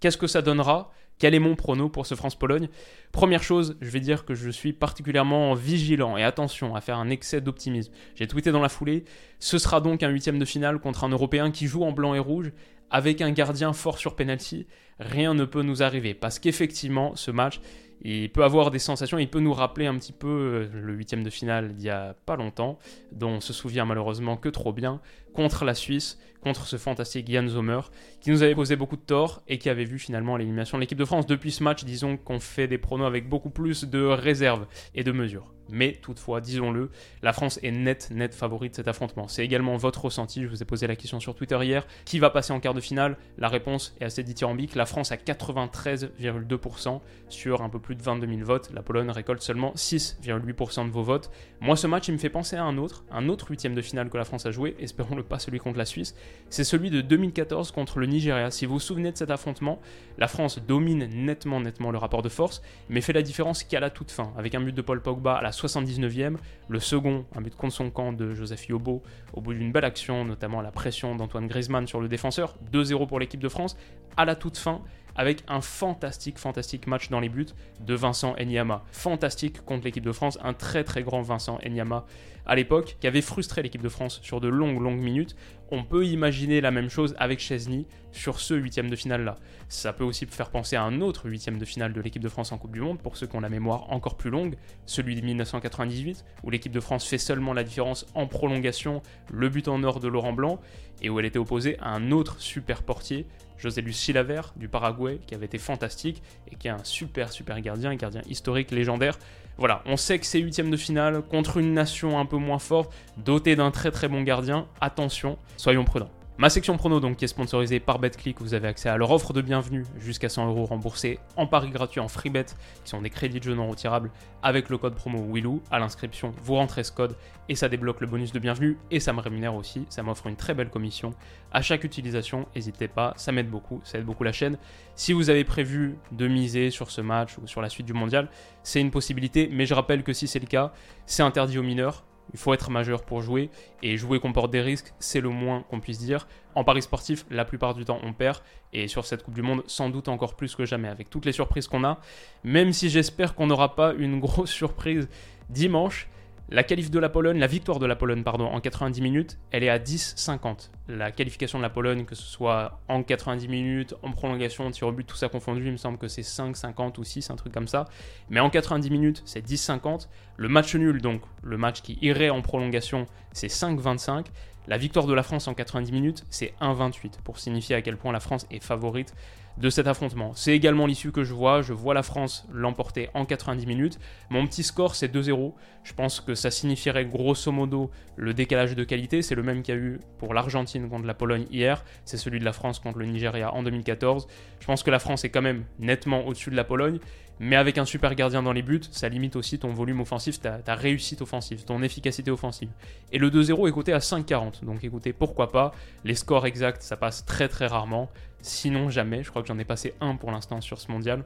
Qu'est-ce 0.00 0.18
que 0.18 0.26
ça 0.26 0.42
donnera? 0.42 0.90
Quel 1.22 1.36
est 1.36 1.38
mon 1.38 1.54
prono 1.54 1.88
pour 1.88 2.04
ce 2.04 2.16
France-Pologne 2.16 2.68
Première 3.12 3.44
chose, 3.44 3.76
je 3.80 3.90
vais 3.90 4.00
dire 4.00 4.24
que 4.24 4.34
je 4.34 4.50
suis 4.50 4.72
particulièrement 4.72 5.54
vigilant 5.54 6.16
et 6.16 6.24
attention 6.24 6.74
à 6.74 6.80
faire 6.80 6.98
un 6.98 7.10
excès 7.10 7.40
d'optimisme. 7.40 7.92
J'ai 8.16 8.26
tweeté 8.26 8.50
dans 8.50 8.60
la 8.60 8.68
foulée, 8.68 9.04
ce 9.38 9.56
sera 9.56 9.80
donc 9.80 10.02
un 10.02 10.08
huitième 10.08 10.40
de 10.40 10.44
finale 10.44 10.80
contre 10.80 11.04
un 11.04 11.10
Européen 11.10 11.52
qui 11.52 11.68
joue 11.68 11.84
en 11.84 11.92
blanc 11.92 12.16
et 12.16 12.18
rouge 12.18 12.50
avec 12.90 13.20
un 13.20 13.30
gardien 13.30 13.72
fort 13.72 13.98
sur 13.98 14.16
penalty. 14.16 14.66
Rien 14.98 15.32
ne 15.34 15.44
peut 15.44 15.62
nous 15.62 15.84
arriver 15.84 16.12
parce 16.12 16.40
qu'effectivement, 16.40 17.14
ce 17.14 17.30
match, 17.30 17.60
il 18.04 18.30
peut 18.30 18.44
avoir 18.44 18.70
des 18.70 18.78
sensations, 18.78 19.18
il 19.18 19.28
peut 19.28 19.40
nous 19.40 19.52
rappeler 19.52 19.86
un 19.86 19.96
petit 19.96 20.12
peu 20.12 20.28
euh, 20.28 20.68
le 20.72 20.92
huitième 20.94 21.22
de 21.22 21.30
finale 21.30 21.74
d'il 21.74 21.86
y 21.86 21.90
a 21.90 22.14
pas 22.26 22.36
longtemps, 22.36 22.78
dont 23.12 23.30
on 23.30 23.40
se 23.40 23.52
souvient 23.52 23.84
malheureusement 23.84 24.36
que 24.36 24.48
trop 24.48 24.72
bien, 24.72 25.00
contre 25.34 25.64
la 25.64 25.74
Suisse, 25.74 26.18
contre 26.42 26.66
ce 26.66 26.76
fantastique 26.76 27.30
Jan 27.30 27.48
Sommer, 27.48 27.80
qui 28.20 28.30
nous 28.30 28.42
avait 28.42 28.54
posé 28.54 28.76
beaucoup 28.76 28.96
de 28.96 29.02
tort 29.02 29.42
et 29.46 29.58
qui 29.58 29.70
avait 29.70 29.84
vu 29.84 29.98
finalement 29.98 30.36
l'élimination 30.36 30.76
de 30.78 30.80
l'équipe 30.80 30.98
de 30.98 31.04
France. 31.04 31.26
Depuis 31.26 31.52
ce 31.52 31.62
match, 31.62 31.84
disons 31.84 32.16
qu'on 32.16 32.40
fait 32.40 32.66
des 32.66 32.78
pronos 32.78 33.06
avec 33.06 33.28
beaucoup 33.28 33.50
plus 33.50 33.84
de 33.84 34.02
réserve 34.02 34.66
et 34.94 35.04
de 35.04 35.12
mesures. 35.12 35.52
Mais 35.72 35.98
toutefois, 36.02 36.40
disons-le, 36.40 36.90
la 37.22 37.32
France 37.32 37.58
est 37.62 37.70
nette, 37.70 38.10
nette 38.12 38.34
favorite 38.34 38.72
de 38.72 38.76
cet 38.76 38.88
affrontement. 38.88 39.26
C'est 39.26 39.44
également 39.44 39.76
votre 39.76 40.04
ressenti. 40.04 40.42
Je 40.42 40.46
vous 40.46 40.62
ai 40.62 40.66
posé 40.66 40.86
la 40.86 40.96
question 40.96 41.18
sur 41.18 41.34
Twitter 41.34 41.58
hier. 41.62 41.86
Qui 42.04 42.18
va 42.18 42.30
passer 42.30 42.52
en 42.52 42.60
quart 42.60 42.74
de 42.74 42.80
finale? 42.80 43.16
La 43.38 43.48
réponse 43.48 43.96
est 44.00 44.04
assez 44.04 44.22
dithyrambique. 44.22 44.74
La 44.74 44.86
France 44.86 45.12
a 45.12 45.16
93,2% 45.16 47.00
sur 47.30 47.62
un 47.62 47.70
peu 47.70 47.80
plus 47.80 47.96
de 47.96 48.02
22 48.02 48.26
000 48.26 48.40
votes. 48.44 48.70
La 48.74 48.82
Pologne 48.82 49.10
récolte 49.10 49.40
seulement 49.40 49.72
6,8% 49.72 50.86
de 50.86 50.92
vos 50.92 51.02
votes. 51.02 51.30
Moi, 51.60 51.76
ce 51.76 51.86
match, 51.86 52.08
il 52.08 52.12
me 52.12 52.18
fait 52.18 52.30
penser 52.30 52.56
à 52.56 52.64
un 52.64 52.76
autre, 52.76 53.04
un 53.10 53.28
autre 53.28 53.50
huitième 53.50 53.74
de 53.74 53.82
finale 53.82 54.10
que 54.10 54.18
la 54.18 54.24
France 54.24 54.44
a 54.44 54.50
joué. 54.50 54.76
Espérons-le 54.78 55.22
pas 55.22 55.38
celui 55.38 55.58
contre 55.58 55.78
la 55.78 55.86
Suisse. 55.86 56.14
C'est 56.50 56.64
celui 56.64 56.90
de 56.90 57.00
2014 57.00 57.72
contre 57.72 57.98
le 57.98 58.06
Nigeria. 58.06 58.50
Si 58.50 58.66
vous 58.66 58.74
vous 58.74 58.80
souvenez 58.80 59.12
de 59.12 59.16
cet 59.16 59.30
affrontement, 59.30 59.80
la 60.18 60.28
France 60.28 60.58
domine 60.58 61.06
nettement, 61.06 61.60
nettement 61.60 61.90
le 61.90 61.98
rapport 61.98 62.22
de 62.22 62.28
force, 62.28 62.62
mais 62.88 63.00
fait 63.00 63.12
la 63.12 63.22
différence 63.22 63.64
qu'à 63.64 63.80
la 63.80 63.90
toute 63.90 64.10
fin, 64.10 64.32
avec 64.36 64.54
un 64.54 64.60
but 64.60 64.74
de 64.74 64.82
Paul 64.82 65.00
Pogba 65.00 65.34
à 65.34 65.42
la 65.42 65.52
79e, 65.66 66.36
le 66.68 66.80
second, 66.80 67.24
un 67.34 67.40
but 67.40 67.54
contre 67.54 67.74
son 67.74 67.90
camp 67.90 68.12
de 68.12 68.34
Joseph 68.34 68.68
Yobo, 68.68 69.02
au 69.32 69.40
bout 69.40 69.54
d'une 69.54 69.72
belle 69.72 69.84
action, 69.84 70.24
notamment 70.24 70.60
la 70.60 70.70
pression 70.70 71.14
d'Antoine 71.14 71.46
Griezmann 71.46 71.86
sur 71.86 72.00
le 72.00 72.08
défenseur, 72.08 72.56
2-0 72.72 73.06
pour 73.06 73.20
l'équipe 73.20 73.40
de 73.40 73.48
France, 73.48 73.76
à 74.16 74.24
la 74.24 74.34
toute 74.34 74.56
fin, 74.56 74.82
avec 75.16 75.42
un 75.48 75.60
fantastique, 75.60 76.38
fantastique 76.38 76.86
match 76.86 77.10
dans 77.10 77.20
les 77.20 77.28
buts 77.28 77.46
de 77.80 77.94
Vincent 77.94 78.34
Enyama. 78.38 78.82
Fantastique 78.92 79.64
contre 79.64 79.84
l'équipe 79.84 80.04
de 80.04 80.12
France, 80.12 80.38
un 80.42 80.54
très 80.54 80.84
très 80.84 81.02
grand 81.02 81.22
Vincent 81.22 81.58
Enyama 81.64 82.06
à 82.44 82.56
l'époque, 82.56 82.96
qui 83.00 83.06
avait 83.06 83.22
frustré 83.22 83.62
l'équipe 83.62 83.82
de 83.82 83.88
France 83.88 84.20
sur 84.22 84.40
de 84.40 84.48
longues, 84.48 84.80
longues 84.80 85.00
minutes. 85.00 85.36
On 85.70 85.84
peut 85.84 86.04
imaginer 86.04 86.60
la 86.60 86.70
même 86.70 86.90
chose 86.90 87.14
avec 87.18 87.38
Chesney 87.38 87.86
sur 88.10 88.40
ce 88.40 88.54
huitième 88.54 88.90
de 88.90 88.96
finale-là. 88.96 89.36
Ça 89.68 89.92
peut 89.92 90.04
aussi 90.04 90.26
faire 90.26 90.50
penser 90.50 90.76
à 90.76 90.82
un 90.82 91.00
autre 91.00 91.28
huitième 91.28 91.58
de 91.58 91.64
finale 91.64 91.92
de 91.92 92.00
l'équipe 92.00 92.22
de 92.22 92.28
France 92.28 92.52
en 92.52 92.58
Coupe 92.58 92.72
du 92.72 92.80
Monde, 92.80 93.00
pour 93.00 93.16
ceux 93.16 93.26
qui 93.26 93.36
ont 93.36 93.40
la 93.40 93.48
mémoire 93.48 93.90
encore 93.92 94.16
plus 94.16 94.30
longue, 94.30 94.56
celui 94.86 95.14
de 95.14 95.24
1998, 95.24 96.24
où 96.42 96.50
l'équipe 96.50 96.72
de 96.72 96.80
France 96.80 97.06
fait 97.06 97.18
seulement 97.18 97.52
la 97.52 97.64
différence 97.64 98.06
en 98.14 98.26
prolongation, 98.26 99.02
le 99.32 99.48
but 99.48 99.68
en 99.68 99.82
or 99.84 100.00
de 100.00 100.08
Laurent 100.08 100.32
Blanc, 100.32 100.60
et 101.00 101.10
où 101.10 101.18
elle 101.20 101.26
était 101.26 101.38
opposée 101.38 101.78
à 101.78 101.90
un 101.90 102.10
autre 102.10 102.40
super 102.40 102.82
portier, 102.82 103.26
José 103.62 103.80
Luis 103.80 103.94
Chilaver 103.94 104.42
du 104.56 104.68
Paraguay, 104.68 105.20
qui 105.24 105.36
avait 105.36 105.46
été 105.46 105.58
fantastique 105.58 106.20
et 106.50 106.56
qui 106.56 106.66
est 106.66 106.72
un 106.72 106.82
super 106.82 107.30
super 107.30 107.60
gardien, 107.60 107.90
un 107.90 107.96
gardien 107.96 108.22
historique, 108.28 108.72
légendaire. 108.72 109.16
Voilà, 109.56 109.82
on 109.86 109.96
sait 109.96 110.18
que 110.18 110.26
c'est 110.26 110.40
huitième 110.40 110.70
de 110.70 110.76
finale 110.76 111.22
contre 111.22 111.58
une 111.58 111.72
nation 111.72 112.18
un 112.18 112.26
peu 112.26 112.38
moins 112.38 112.58
forte, 112.58 112.92
dotée 113.18 113.54
d'un 113.54 113.70
très 113.70 113.92
très 113.92 114.08
bon 114.08 114.22
gardien. 114.22 114.66
Attention, 114.80 115.38
soyons 115.56 115.84
prudents. 115.84 116.10
Ma 116.38 116.48
section 116.48 116.78
prono, 116.78 116.98
donc, 116.98 117.18
qui 117.18 117.26
est 117.26 117.28
sponsorisée 117.28 117.78
par 117.78 117.98
BetClick, 117.98 118.40
vous 118.40 118.54
avez 118.54 118.66
accès 118.66 118.88
à 118.88 118.96
leur 118.96 119.10
offre 119.10 119.34
de 119.34 119.42
bienvenue 119.42 119.84
jusqu'à 119.98 120.30
100 120.30 120.48
euros 120.48 120.64
remboursés 120.64 121.18
en 121.36 121.46
pari 121.46 121.68
gratuit 121.68 122.00
en 122.00 122.08
free 122.08 122.30
bet, 122.30 122.46
qui 122.84 122.90
sont 122.90 123.02
des 123.02 123.10
crédits 123.10 123.38
de 123.38 123.44
jeu 123.44 123.54
non 123.54 123.68
retirables 123.68 124.10
avec 124.42 124.70
le 124.70 124.78
code 124.78 124.94
promo 124.94 125.22
Willou. 125.30 125.60
À 125.70 125.78
l'inscription, 125.78 126.32
vous 126.42 126.54
rentrez 126.54 126.84
ce 126.84 126.90
code 126.90 127.16
et 127.50 127.54
ça 127.54 127.68
débloque 127.68 128.00
le 128.00 128.06
bonus 128.06 128.32
de 128.32 128.38
bienvenue 128.38 128.78
et 128.90 128.98
ça 128.98 129.12
me 129.12 129.20
rémunère 129.20 129.54
aussi. 129.54 129.84
Ça 129.90 130.02
m'offre 130.02 130.26
une 130.26 130.36
très 130.36 130.54
belle 130.54 130.70
commission 130.70 131.10
à 131.52 131.60
chaque 131.60 131.84
utilisation. 131.84 132.46
N'hésitez 132.54 132.88
pas, 132.88 133.12
ça 133.16 133.30
m'aide 133.30 133.50
beaucoup, 133.50 133.82
ça 133.84 133.98
aide 133.98 134.06
beaucoup 134.06 134.24
la 134.24 134.32
chaîne. 134.32 134.56
Si 134.94 135.12
vous 135.12 135.28
avez 135.28 135.44
prévu 135.44 135.98
de 136.12 136.28
miser 136.28 136.70
sur 136.70 136.90
ce 136.90 137.02
match 137.02 137.36
ou 137.42 137.46
sur 137.46 137.60
la 137.60 137.68
suite 137.68 137.86
du 137.86 137.92
mondial, 137.92 138.30
c'est 138.62 138.80
une 138.80 138.90
possibilité, 138.90 139.50
mais 139.52 139.66
je 139.66 139.74
rappelle 139.74 140.02
que 140.02 140.14
si 140.14 140.26
c'est 140.26 140.40
le 140.40 140.46
cas, 140.46 140.72
c'est 141.04 141.22
interdit 141.22 141.58
aux 141.58 141.62
mineurs 141.62 142.04
il 142.32 142.38
faut 142.38 142.54
être 142.54 142.70
majeur 142.70 143.02
pour 143.02 143.22
jouer 143.22 143.50
et 143.82 143.96
jouer 143.96 144.20
comporte 144.20 144.50
des 144.50 144.60
risques, 144.60 144.92
c'est 144.98 145.20
le 145.20 145.28
moins 145.28 145.64
qu'on 145.68 145.80
puisse 145.80 145.98
dire. 145.98 146.26
En 146.54 146.64
paris 146.64 146.82
sportif, 146.82 147.24
la 147.30 147.44
plupart 147.44 147.74
du 147.74 147.84
temps, 147.84 147.98
on 148.02 148.12
perd 148.12 148.40
et 148.72 148.88
sur 148.88 149.04
cette 149.04 149.22
Coupe 149.22 149.34
du 149.34 149.42
Monde, 149.42 149.62
sans 149.66 149.90
doute 149.90 150.08
encore 150.08 150.34
plus 150.34 150.54
que 150.54 150.64
jamais 150.64 150.88
avec 150.88 151.10
toutes 151.10 151.24
les 151.24 151.32
surprises 151.32 151.66
qu'on 151.66 151.84
a. 151.84 151.98
Même 152.44 152.72
si 152.72 152.88
j'espère 152.88 153.34
qu'on 153.34 153.46
n'aura 153.46 153.74
pas 153.74 153.92
une 153.94 154.20
grosse 154.20 154.50
surprise 154.50 155.08
dimanche, 155.48 156.08
la 156.52 156.62
qualif 156.64 156.90
de 156.90 156.98
la 156.98 157.08
Pologne, 157.08 157.38
la 157.38 157.46
victoire 157.46 157.78
de 157.78 157.86
la 157.86 157.96
Pologne 157.96 158.22
pardon, 158.22 158.44
en 158.44 158.60
90 158.60 159.00
minutes, 159.00 159.38
elle 159.52 159.64
est 159.64 159.70
à 159.70 159.78
10,50. 159.78 160.70
La 160.88 161.10
qualification 161.10 161.58
de 161.58 161.62
la 161.62 161.70
Pologne, 161.70 162.04
que 162.04 162.14
ce 162.14 162.24
soit 162.24 162.80
en 162.88 163.02
90 163.02 163.48
minutes, 163.48 163.94
en 164.02 164.10
prolongation, 164.10 164.70
tir 164.70 164.86
au 164.86 164.92
but, 164.92 165.06
tout 165.06 165.16
ça 165.16 165.30
confondu, 165.30 165.64
il 165.64 165.72
me 165.72 165.76
semble 165.78 165.96
que 165.96 166.08
c'est 166.08 166.22
5,50 166.22 167.00
ou 167.00 167.04
6, 167.04 167.30
un 167.30 167.36
truc 167.36 167.54
comme 167.54 167.68
ça. 167.68 167.86
Mais 168.28 168.40
en 168.40 168.50
90 168.50 168.90
minutes, 168.90 169.22
c'est 169.24 169.44
10,50. 169.44 170.08
Le 170.36 170.48
match 170.48 170.74
nul, 170.74 171.00
donc 171.00 171.22
le 171.42 171.56
match 171.56 171.80
qui 171.80 171.98
irait 172.02 172.28
en 172.28 172.42
prolongation, 172.42 173.06
c'est 173.32 173.50
5,25. 173.50 174.26
La 174.68 174.78
victoire 174.78 175.06
de 175.06 175.14
la 175.14 175.24
France 175.24 175.48
en 175.48 175.54
90 175.54 175.90
minutes, 175.90 176.24
c'est 176.30 176.54
1,28 176.60 177.20
pour 177.24 177.38
signifier 177.38 177.74
à 177.74 177.82
quel 177.82 177.96
point 177.96 178.12
la 178.12 178.20
France 178.20 178.46
est 178.50 178.62
favorite 178.62 179.12
de 179.58 179.70
cet 179.70 179.86
affrontement. 179.86 180.32
C'est 180.34 180.52
également 180.52 180.86
l'issue 180.86 181.12
que 181.12 181.24
je 181.24 181.34
vois. 181.34 181.62
Je 181.62 181.72
vois 181.72 181.94
la 181.94 182.02
France 182.02 182.46
l'emporter 182.52 183.10
en 183.14 183.24
90 183.24 183.66
minutes. 183.66 183.98
Mon 184.30 184.46
petit 184.46 184.62
score, 184.62 184.94
c'est 184.94 185.12
2-0. 185.12 185.52
Je 185.82 185.92
pense 185.94 186.20
que 186.20 186.34
ça 186.34 186.50
signifierait 186.50 187.04
grosso 187.04 187.50
modo 187.50 187.90
le 188.16 188.34
décalage 188.34 188.74
de 188.76 188.84
qualité. 188.84 189.20
C'est 189.20 189.34
le 189.34 189.42
même 189.42 189.62
qu'il 189.62 189.74
y 189.74 189.78
a 189.78 189.80
eu 189.80 190.00
pour 190.18 190.32
l'Argentine 190.32 190.88
contre 190.88 191.06
la 191.06 191.14
Pologne 191.14 191.46
hier. 191.50 191.84
C'est 192.04 192.16
celui 192.16 192.38
de 192.38 192.44
la 192.44 192.52
France 192.52 192.78
contre 192.78 192.98
le 192.98 193.06
Nigeria 193.06 193.52
en 193.52 193.62
2014. 193.62 194.26
Je 194.60 194.66
pense 194.66 194.82
que 194.82 194.90
la 194.90 194.98
France 194.98 195.24
est 195.24 195.30
quand 195.30 195.42
même 195.42 195.64
nettement 195.78 196.26
au-dessus 196.26 196.50
de 196.50 196.56
la 196.56 196.64
Pologne. 196.64 196.98
Mais 197.44 197.56
avec 197.56 197.76
un 197.76 197.84
super 197.84 198.14
gardien 198.14 198.40
dans 198.40 198.52
les 198.52 198.62
buts, 198.62 198.82
ça 198.92 199.08
limite 199.08 199.34
aussi 199.34 199.58
ton 199.58 199.72
volume 199.72 199.98
offensif, 199.98 200.38
ta, 200.40 200.74
réussite 200.76 201.22
offensive, 201.22 201.64
ton 201.64 201.82
efficacité 201.82 202.30
offensive. 202.30 202.70
Et 203.10 203.18
le 203.18 203.30
2-0 203.30 203.68
est 203.68 203.72
coté 203.72 203.92
à 203.92 203.98
5,40. 203.98 204.64
Donc 204.64 204.84
écoutez, 204.84 205.12
pourquoi 205.12 205.50
pas? 205.50 205.72
Les 206.04 206.14
scores 206.14 206.46
exacts, 206.46 206.82
ça 206.82 206.96
passe 206.96 207.26
très 207.26 207.48
très 207.48 207.66
rarement. 207.66 208.08
Sinon, 208.42 208.90
jamais. 208.90 209.24
Je 209.24 209.30
crois 209.30 209.42
que 209.42 209.48
j'en 209.48 209.58
ai 209.58 209.64
passé 209.64 209.92
un 210.00 210.14
pour 210.14 210.30
l'instant 210.30 210.60
sur 210.60 210.80
ce 210.80 210.92
mondial. 210.92 211.24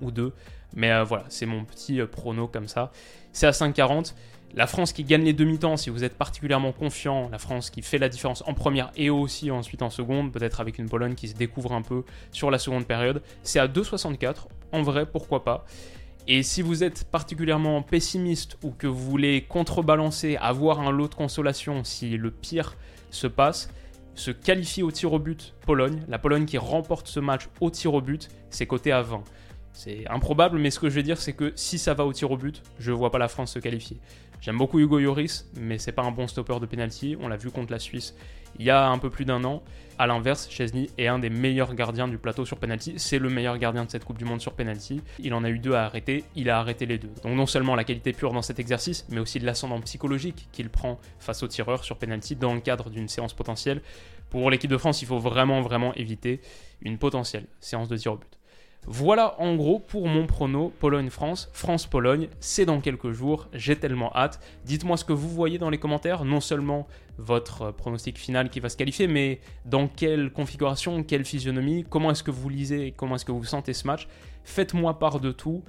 Ou 0.00 0.10
deux. 0.10 0.32
Mais 0.74 0.90
euh, 0.90 1.04
voilà, 1.04 1.24
c'est 1.28 1.46
mon 1.46 1.64
petit 1.64 2.00
euh, 2.00 2.08
prono 2.08 2.48
comme 2.48 2.66
ça. 2.66 2.90
C'est 3.30 3.46
à 3.46 3.52
5,40. 3.52 4.14
La 4.54 4.66
France 4.66 4.92
qui 4.92 5.04
gagne 5.04 5.22
les 5.22 5.34
demi-temps, 5.34 5.76
si 5.76 5.88
vous 5.88 6.02
êtes 6.02 6.18
particulièrement 6.18 6.72
confiant, 6.72 7.28
la 7.30 7.38
France 7.38 7.70
qui 7.70 7.82
fait 7.82 7.98
la 7.98 8.08
différence 8.08 8.42
en 8.48 8.54
première 8.54 8.90
et 8.96 9.08
aussi 9.08 9.52
ensuite 9.52 9.82
en 9.82 9.90
seconde, 9.90 10.32
peut-être 10.32 10.60
avec 10.60 10.78
une 10.78 10.88
Pologne 10.88 11.14
qui 11.14 11.28
se 11.28 11.34
découvre 11.34 11.74
un 11.74 11.82
peu 11.82 12.02
sur 12.32 12.50
la 12.50 12.58
seconde 12.58 12.86
période, 12.86 13.22
c'est 13.44 13.60
à 13.60 13.68
2,64. 13.68 14.48
En 14.72 14.82
vrai, 14.82 15.06
pourquoi 15.06 15.44
pas. 15.44 15.64
Et 16.26 16.42
si 16.42 16.60
vous 16.60 16.84
êtes 16.84 17.04
particulièrement 17.04 17.80
pessimiste 17.80 18.58
ou 18.62 18.70
que 18.70 18.86
vous 18.86 19.10
voulez 19.10 19.46
contrebalancer, 19.48 20.36
avoir 20.36 20.80
un 20.80 20.90
lot 20.90 21.08
de 21.08 21.14
consolation 21.14 21.84
si 21.84 22.18
le 22.18 22.30
pire 22.30 22.76
se 23.10 23.26
passe, 23.26 23.70
se 24.14 24.30
qualifie 24.30 24.82
au 24.82 24.90
tir 24.90 25.12
au 25.12 25.18
but 25.18 25.54
Pologne. 25.64 26.02
La 26.08 26.18
Pologne 26.18 26.44
qui 26.44 26.58
remporte 26.58 27.08
ce 27.08 27.20
match 27.20 27.48
au 27.60 27.70
tir 27.70 27.94
au 27.94 28.02
but, 28.02 28.28
c'est 28.50 28.66
coté 28.66 28.92
à 28.92 29.00
20. 29.00 29.24
C'est 29.72 30.06
improbable, 30.08 30.58
mais 30.58 30.70
ce 30.70 30.80
que 30.80 30.90
je 30.90 30.94
vais 30.96 31.02
dire, 31.02 31.18
c'est 31.18 31.32
que 31.32 31.52
si 31.54 31.78
ça 31.78 31.94
va 31.94 32.04
au 32.04 32.12
tir 32.12 32.30
au 32.30 32.36
but, 32.36 32.62
je 32.78 32.90
ne 32.90 32.96
vois 32.96 33.10
pas 33.10 33.18
la 33.18 33.28
France 33.28 33.52
se 33.52 33.58
qualifier. 33.58 33.98
J'aime 34.40 34.58
beaucoup 34.58 34.80
Hugo 34.80 34.98
Lloris, 34.98 35.48
mais 35.58 35.78
c'est 35.78 35.92
pas 35.92 36.02
un 36.02 36.10
bon 36.10 36.26
stopper 36.26 36.60
de 36.60 36.66
penalty. 36.66 37.16
On 37.20 37.28
l'a 37.28 37.36
vu 37.36 37.50
contre 37.50 37.72
la 37.72 37.78
Suisse 37.78 38.14
il 38.58 38.64
y 38.64 38.70
a 38.70 38.88
un 38.88 38.98
peu 38.98 39.10
plus 39.10 39.24
d'un 39.24 39.44
an. 39.44 39.62
A 40.00 40.06
l'inverse, 40.06 40.48
Chesney 40.48 40.88
est 40.96 41.08
un 41.08 41.18
des 41.18 41.28
meilleurs 41.28 41.74
gardiens 41.74 42.06
du 42.06 42.18
plateau 42.18 42.44
sur 42.44 42.58
penalty. 42.58 42.94
C'est 42.98 43.18
le 43.18 43.28
meilleur 43.30 43.58
gardien 43.58 43.84
de 43.84 43.90
cette 43.90 44.04
Coupe 44.04 44.18
du 44.18 44.24
Monde 44.24 44.40
sur 44.40 44.52
penalty. 44.52 45.02
Il 45.18 45.34
en 45.34 45.42
a 45.42 45.50
eu 45.50 45.58
deux 45.58 45.74
à 45.74 45.84
arrêter, 45.84 46.24
il 46.36 46.50
a 46.50 46.60
arrêté 46.60 46.86
les 46.86 46.98
deux. 46.98 47.10
Donc 47.24 47.34
non 47.34 47.46
seulement 47.46 47.74
la 47.74 47.82
qualité 47.82 48.12
pure 48.12 48.32
dans 48.32 48.42
cet 48.42 48.60
exercice, 48.60 49.06
mais 49.08 49.18
aussi 49.18 49.40
l'ascendant 49.40 49.80
psychologique 49.80 50.48
qu'il 50.52 50.70
prend 50.70 51.00
face 51.18 51.42
au 51.42 51.48
tireur 51.48 51.82
sur 51.82 51.96
penalty 51.96 52.36
dans 52.36 52.54
le 52.54 52.60
cadre 52.60 52.90
d'une 52.90 53.08
séance 53.08 53.34
potentielle. 53.34 53.82
Pour 54.30 54.50
l'équipe 54.50 54.70
de 54.70 54.76
France, 54.76 55.02
il 55.02 55.08
faut 55.08 55.18
vraiment 55.18 55.62
vraiment 55.62 55.92
éviter 55.94 56.40
une 56.80 56.98
potentielle 56.98 57.46
séance 57.58 57.88
de 57.88 57.96
tir 57.96 58.12
au 58.12 58.16
but. 58.18 58.37
Voilà 58.86 59.38
en 59.40 59.54
gros 59.54 59.78
pour 59.78 60.08
mon 60.08 60.26
prono 60.26 60.72
Pologne-France, 60.80 61.50
France-Pologne, 61.52 62.28
c'est 62.40 62.64
dans 62.64 62.80
quelques 62.80 63.10
jours, 63.10 63.48
j'ai 63.52 63.76
tellement 63.76 64.14
hâte. 64.16 64.40
Dites-moi 64.64 64.96
ce 64.96 65.04
que 65.04 65.12
vous 65.12 65.28
voyez 65.28 65.58
dans 65.58 65.68
les 65.68 65.78
commentaires, 65.78 66.24
non 66.24 66.40
seulement 66.40 66.86
votre 67.18 67.70
pronostic 67.72 68.16
final 68.16 68.48
qui 68.48 68.60
va 68.60 68.68
se 68.68 68.76
qualifier, 68.76 69.06
mais 69.06 69.40
dans 69.66 69.88
quelle 69.88 70.32
configuration, 70.32 71.02
quelle 71.02 71.24
physionomie, 71.24 71.84
comment 71.88 72.12
est-ce 72.12 72.22
que 72.22 72.30
vous 72.30 72.48
lisez, 72.48 72.94
comment 72.96 73.16
est-ce 73.16 73.26
que 73.26 73.32
vous 73.32 73.44
sentez 73.44 73.74
ce 73.74 73.86
match. 73.86 74.08
Faites-moi 74.44 74.98
part 74.98 75.20
de 75.20 75.32
tout. 75.32 75.64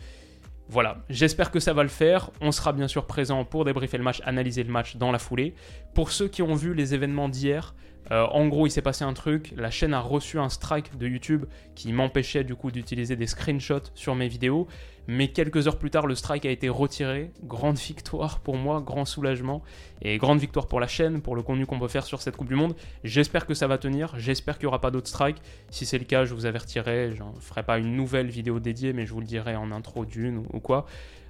Voilà, 0.69 1.03
j'espère 1.09 1.49
que 1.49 1.59
ça 1.59 1.73
va 1.73 1.81
le 1.81 1.89
faire. 1.89 2.29
On 2.41 2.51
sera 2.51 2.73
bien 2.73 2.87
sûr 2.87 3.07
présent 3.07 3.43
pour 3.43 3.65
débriefer 3.65 3.97
le 3.97 4.03
match, 4.03 4.21
analyser 4.23 4.63
le 4.63 4.71
match 4.71 4.97
dans 4.97 5.11
la 5.11 5.17
foulée. 5.17 5.55
Pour 5.95 6.11
ceux 6.11 6.27
qui 6.27 6.43
ont 6.43 6.53
vu 6.53 6.75
les 6.75 6.93
événements 6.93 7.27
d'hier, 7.27 7.73
euh, 8.11 8.25
en 8.25 8.47
gros, 8.47 8.67
il 8.67 8.71
s'est 8.71 8.81
passé 8.81 9.03
un 9.03 9.13
truc. 9.13 9.53
La 9.55 9.71
chaîne 9.71 9.93
a 9.93 9.99
reçu 9.99 10.39
un 10.39 10.49
strike 10.49 10.97
de 10.97 11.07
YouTube 11.07 11.45
qui 11.75 11.93
m'empêchait 11.93 12.43
du 12.43 12.55
coup 12.55 12.71
d'utiliser 12.71 13.15
des 13.15 13.27
screenshots 13.27 13.91
sur 13.93 14.15
mes 14.15 14.27
vidéos. 14.27 14.67
Mais 15.07 15.29
quelques 15.29 15.67
heures 15.67 15.79
plus 15.79 15.89
tard, 15.89 16.05
le 16.05 16.13
strike 16.13 16.45
a 16.45 16.51
été 16.51 16.69
retiré. 16.69 17.31
Grande 17.43 17.77
victoire 17.77 18.39
pour 18.39 18.57
moi, 18.57 18.81
grand 18.81 19.05
soulagement. 19.05 19.63
Et 20.01 20.17
grande 20.17 20.39
victoire 20.39 20.67
pour 20.67 20.79
la 20.79 20.87
chaîne, 20.87 21.21
pour 21.21 21.35
le 21.35 21.41
contenu 21.41 21.65
qu'on 21.65 21.79
peut 21.79 21.87
faire 21.87 22.05
sur 22.05 22.21
cette 22.21 22.37
Coupe 22.37 22.47
du 22.47 22.55
Monde. 22.55 22.75
J'espère 23.03 23.45
que 23.45 23.53
ça 23.53 23.67
va 23.67 23.77
tenir. 23.77 24.13
J'espère 24.17 24.57
qu'il 24.57 24.65
n'y 24.65 24.69
aura 24.69 24.81
pas 24.81 24.91
d'autres 24.91 25.07
strikes. 25.07 25.41
Si 25.69 25.85
c'est 25.85 25.97
le 25.97 26.05
cas, 26.05 26.25
je 26.25 26.33
vous 26.33 26.45
avertirai. 26.45 27.11
Je 27.15 27.23
ne 27.23 27.39
ferai 27.39 27.63
pas 27.63 27.79
une 27.79 27.95
nouvelle 27.95 28.29
vidéo 28.29 28.59
dédiée, 28.59 28.93
mais 28.93 29.05
je 29.05 29.13
vous 29.13 29.19
le 29.19 29.25
dirai 29.25 29.55
en 29.55 29.71
intro 29.71 30.05
d'une 30.05 30.45
ou, 30.53 30.59
quoi. 30.59 30.85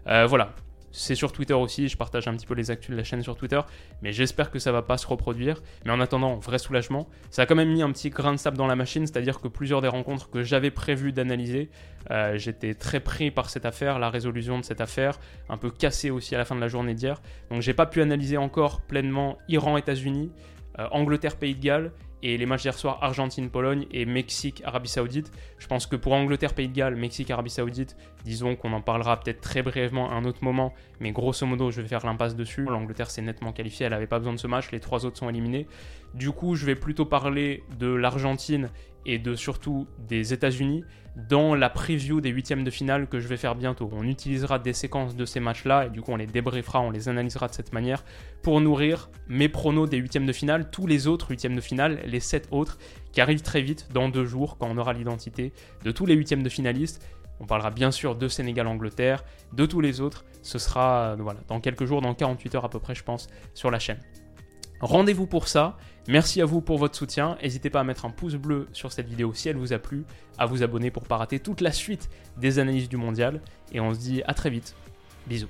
Euh, 0.07 0.25
voilà, 0.27 0.53
c'est 0.91 1.15
sur 1.15 1.31
Twitter 1.31 1.53
aussi, 1.53 1.87
je 1.87 1.97
partage 1.97 2.27
un 2.27 2.35
petit 2.35 2.45
peu 2.45 2.53
les 2.53 2.71
actus 2.71 2.91
de 2.91 2.95
la 2.95 3.03
chaîne 3.03 3.21
sur 3.21 3.35
Twitter, 3.35 3.59
mais 4.01 4.11
j'espère 4.11 4.51
que 4.51 4.59
ça 4.59 4.71
va 4.71 4.81
pas 4.81 4.97
se 4.97 5.07
reproduire. 5.07 5.61
Mais 5.85 5.91
en 5.91 5.99
attendant, 5.99 6.37
vrai 6.37 6.57
soulagement, 6.57 7.07
ça 7.29 7.43
a 7.43 7.45
quand 7.45 7.55
même 7.55 7.71
mis 7.71 7.81
un 7.81 7.91
petit 7.91 8.09
grain 8.09 8.31
de 8.31 8.37
sable 8.37 8.57
dans 8.57 8.67
la 8.67 8.75
machine, 8.75 9.05
c'est-à-dire 9.05 9.39
que 9.39 9.47
plusieurs 9.47 9.81
des 9.81 9.87
rencontres 9.87 10.29
que 10.29 10.43
j'avais 10.43 10.71
prévu 10.71 11.11
d'analyser, 11.11 11.69
euh, 12.11 12.37
j'étais 12.37 12.73
très 12.73 12.99
pris 12.99 13.31
par 13.31 13.49
cette 13.49 13.65
affaire, 13.65 13.99
la 13.99 14.09
résolution 14.09 14.57
de 14.57 14.63
cette 14.63 14.81
affaire, 14.81 15.19
un 15.49 15.57
peu 15.57 15.69
cassé 15.69 16.09
aussi 16.09 16.35
à 16.35 16.37
la 16.37 16.45
fin 16.45 16.55
de 16.55 16.61
la 16.61 16.67
journée 16.67 16.93
d'hier. 16.93 17.21
Donc 17.51 17.61
j'ai 17.61 17.73
pas 17.73 17.85
pu 17.85 18.01
analyser 18.01 18.37
encore 18.37 18.81
pleinement 18.81 19.37
Iran-États-Unis, 19.47 20.31
euh, 20.79 20.87
Angleterre-Pays 20.91 21.55
de 21.55 21.61
Galles 21.61 21.91
et 22.21 22.37
les 22.37 22.45
matchs 22.45 22.63
d'hier 22.63 22.77
soir 22.77 22.99
Argentine-Pologne 23.01 23.85
et 23.91 24.05
Mexique-Arabie 24.05 24.89
Saoudite. 24.89 25.31
Je 25.57 25.67
pense 25.67 25.87
que 25.87 25.95
pour 25.95 26.13
Angleterre-Pays 26.13 26.67
de 26.67 26.73
Galles, 26.73 26.95
Mexique-Arabie 26.95 27.49
Saoudite, 27.49 27.95
disons 28.25 28.55
qu'on 28.55 28.73
en 28.73 28.81
parlera 28.81 29.19
peut-être 29.19 29.41
très 29.41 29.61
brièvement 29.61 30.11
à 30.11 30.15
un 30.15 30.25
autre 30.25 30.43
moment, 30.43 30.73
mais 30.99 31.11
grosso 31.11 31.45
modo, 31.45 31.71
je 31.71 31.81
vais 31.81 31.87
faire 31.87 32.05
l'impasse 32.05 32.35
dessus. 32.35 32.63
L'Angleterre 32.63 33.09
s'est 33.09 33.21
nettement 33.21 33.53
qualifiée, 33.53 33.85
elle 33.85 33.93
n'avait 33.93 34.07
pas 34.07 34.19
besoin 34.19 34.33
de 34.33 34.39
ce 34.39 34.47
match, 34.47 34.71
les 34.71 34.79
trois 34.79 35.05
autres 35.05 35.17
sont 35.17 35.29
éliminés. 35.29 35.67
Du 36.13 36.31
coup, 36.31 36.55
je 36.55 36.65
vais 36.65 36.75
plutôt 36.75 37.05
parler 37.05 37.63
de 37.77 37.87
l'Argentine 37.87 38.69
et 39.05 39.17
de 39.17 39.35
surtout 39.35 39.87
des 40.07 40.33
États-Unis 40.33 40.83
dans 41.27 41.55
la 41.55 41.69
preview 41.69 42.21
des 42.21 42.29
huitièmes 42.29 42.63
de 42.63 42.69
finale 42.69 43.07
que 43.07 43.19
je 43.19 43.27
vais 43.27 43.37
faire 43.37 43.55
bientôt. 43.55 43.89
On 43.91 44.03
utilisera 44.03 44.59
des 44.59 44.73
séquences 44.73 45.15
de 45.15 45.25
ces 45.25 45.39
matchs-là 45.39 45.87
et 45.87 45.89
du 45.89 46.01
coup 46.01 46.11
on 46.11 46.15
les 46.15 46.27
débriefera, 46.27 46.79
on 46.79 46.91
les 46.91 47.09
analysera 47.09 47.47
de 47.47 47.53
cette 47.53 47.73
manière 47.73 48.03
pour 48.41 48.61
nourrir 48.61 49.09
mes 49.27 49.49
pronos 49.49 49.89
des 49.89 49.97
huitièmes 49.97 50.25
de 50.25 50.31
finale, 50.31 50.69
tous 50.69 50.87
les 50.87 51.07
autres 51.07 51.31
huitièmes 51.31 51.55
de 51.55 51.61
finale, 51.61 51.99
les 52.09 52.19
sept 52.19 52.47
autres 52.51 52.77
qui 53.11 53.21
arrivent 53.21 53.41
très 53.41 53.61
vite 53.61 53.87
dans 53.93 54.09
deux 54.09 54.25
jours 54.25 54.57
quand 54.57 54.67
on 54.69 54.77
aura 54.77 54.93
l'identité 54.93 55.53
de 55.83 55.91
tous 55.91 56.05
les 56.05 56.15
huitièmes 56.15 56.43
de 56.43 56.49
finalistes. 56.49 57.05
On 57.39 57.45
parlera 57.45 57.71
bien 57.71 57.91
sûr 57.91 58.15
de 58.15 58.27
Sénégal-Angleterre, 58.27 59.23
de 59.53 59.65
tous 59.65 59.79
les 59.79 60.01
autres. 60.01 60.25
Ce 60.41 60.59
sera 60.59 61.15
euh, 61.17 61.33
dans 61.47 61.59
quelques 61.61 61.85
jours, 61.85 62.01
dans 62.01 62.13
48 62.13 62.55
heures 62.55 62.65
à 62.65 62.69
peu 62.69 62.79
près, 62.79 62.95
je 62.95 63.03
pense, 63.03 63.27
sur 63.53 63.71
la 63.71 63.79
chaîne. 63.79 63.99
Rendez-vous 64.81 65.27
pour 65.27 65.47
ça. 65.47 65.77
Merci 66.07 66.41
à 66.41 66.45
vous 66.45 66.61
pour 66.61 66.77
votre 66.77 66.95
soutien. 66.97 67.37
N'hésitez 67.41 67.69
pas 67.69 67.81
à 67.81 67.83
mettre 67.83 68.05
un 68.05 68.09
pouce 68.09 68.35
bleu 68.35 68.67
sur 68.71 68.91
cette 68.91 69.07
vidéo 69.07 69.33
si 69.33 69.49
elle 69.49 69.57
vous 69.57 69.73
a 69.73 69.79
plu, 69.79 70.05
à 70.37 70.45
vous 70.45 70.63
abonner 70.63 70.89
pour 70.89 71.03
ne 71.03 71.07
pas 71.07 71.17
rater 71.17 71.39
toute 71.39 71.61
la 71.61 71.71
suite 71.71 72.09
des 72.37 72.59
analyses 72.59 72.89
du 72.89 72.97
mondial. 72.97 73.41
Et 73.71 73.79
on 73.79 73.93
se 73.93 73.99
dit 73.99 74.21
à 74.25 74.33
très 74.33 74.49
vite. 74.49 74.75
Bisous. 75.27 75.49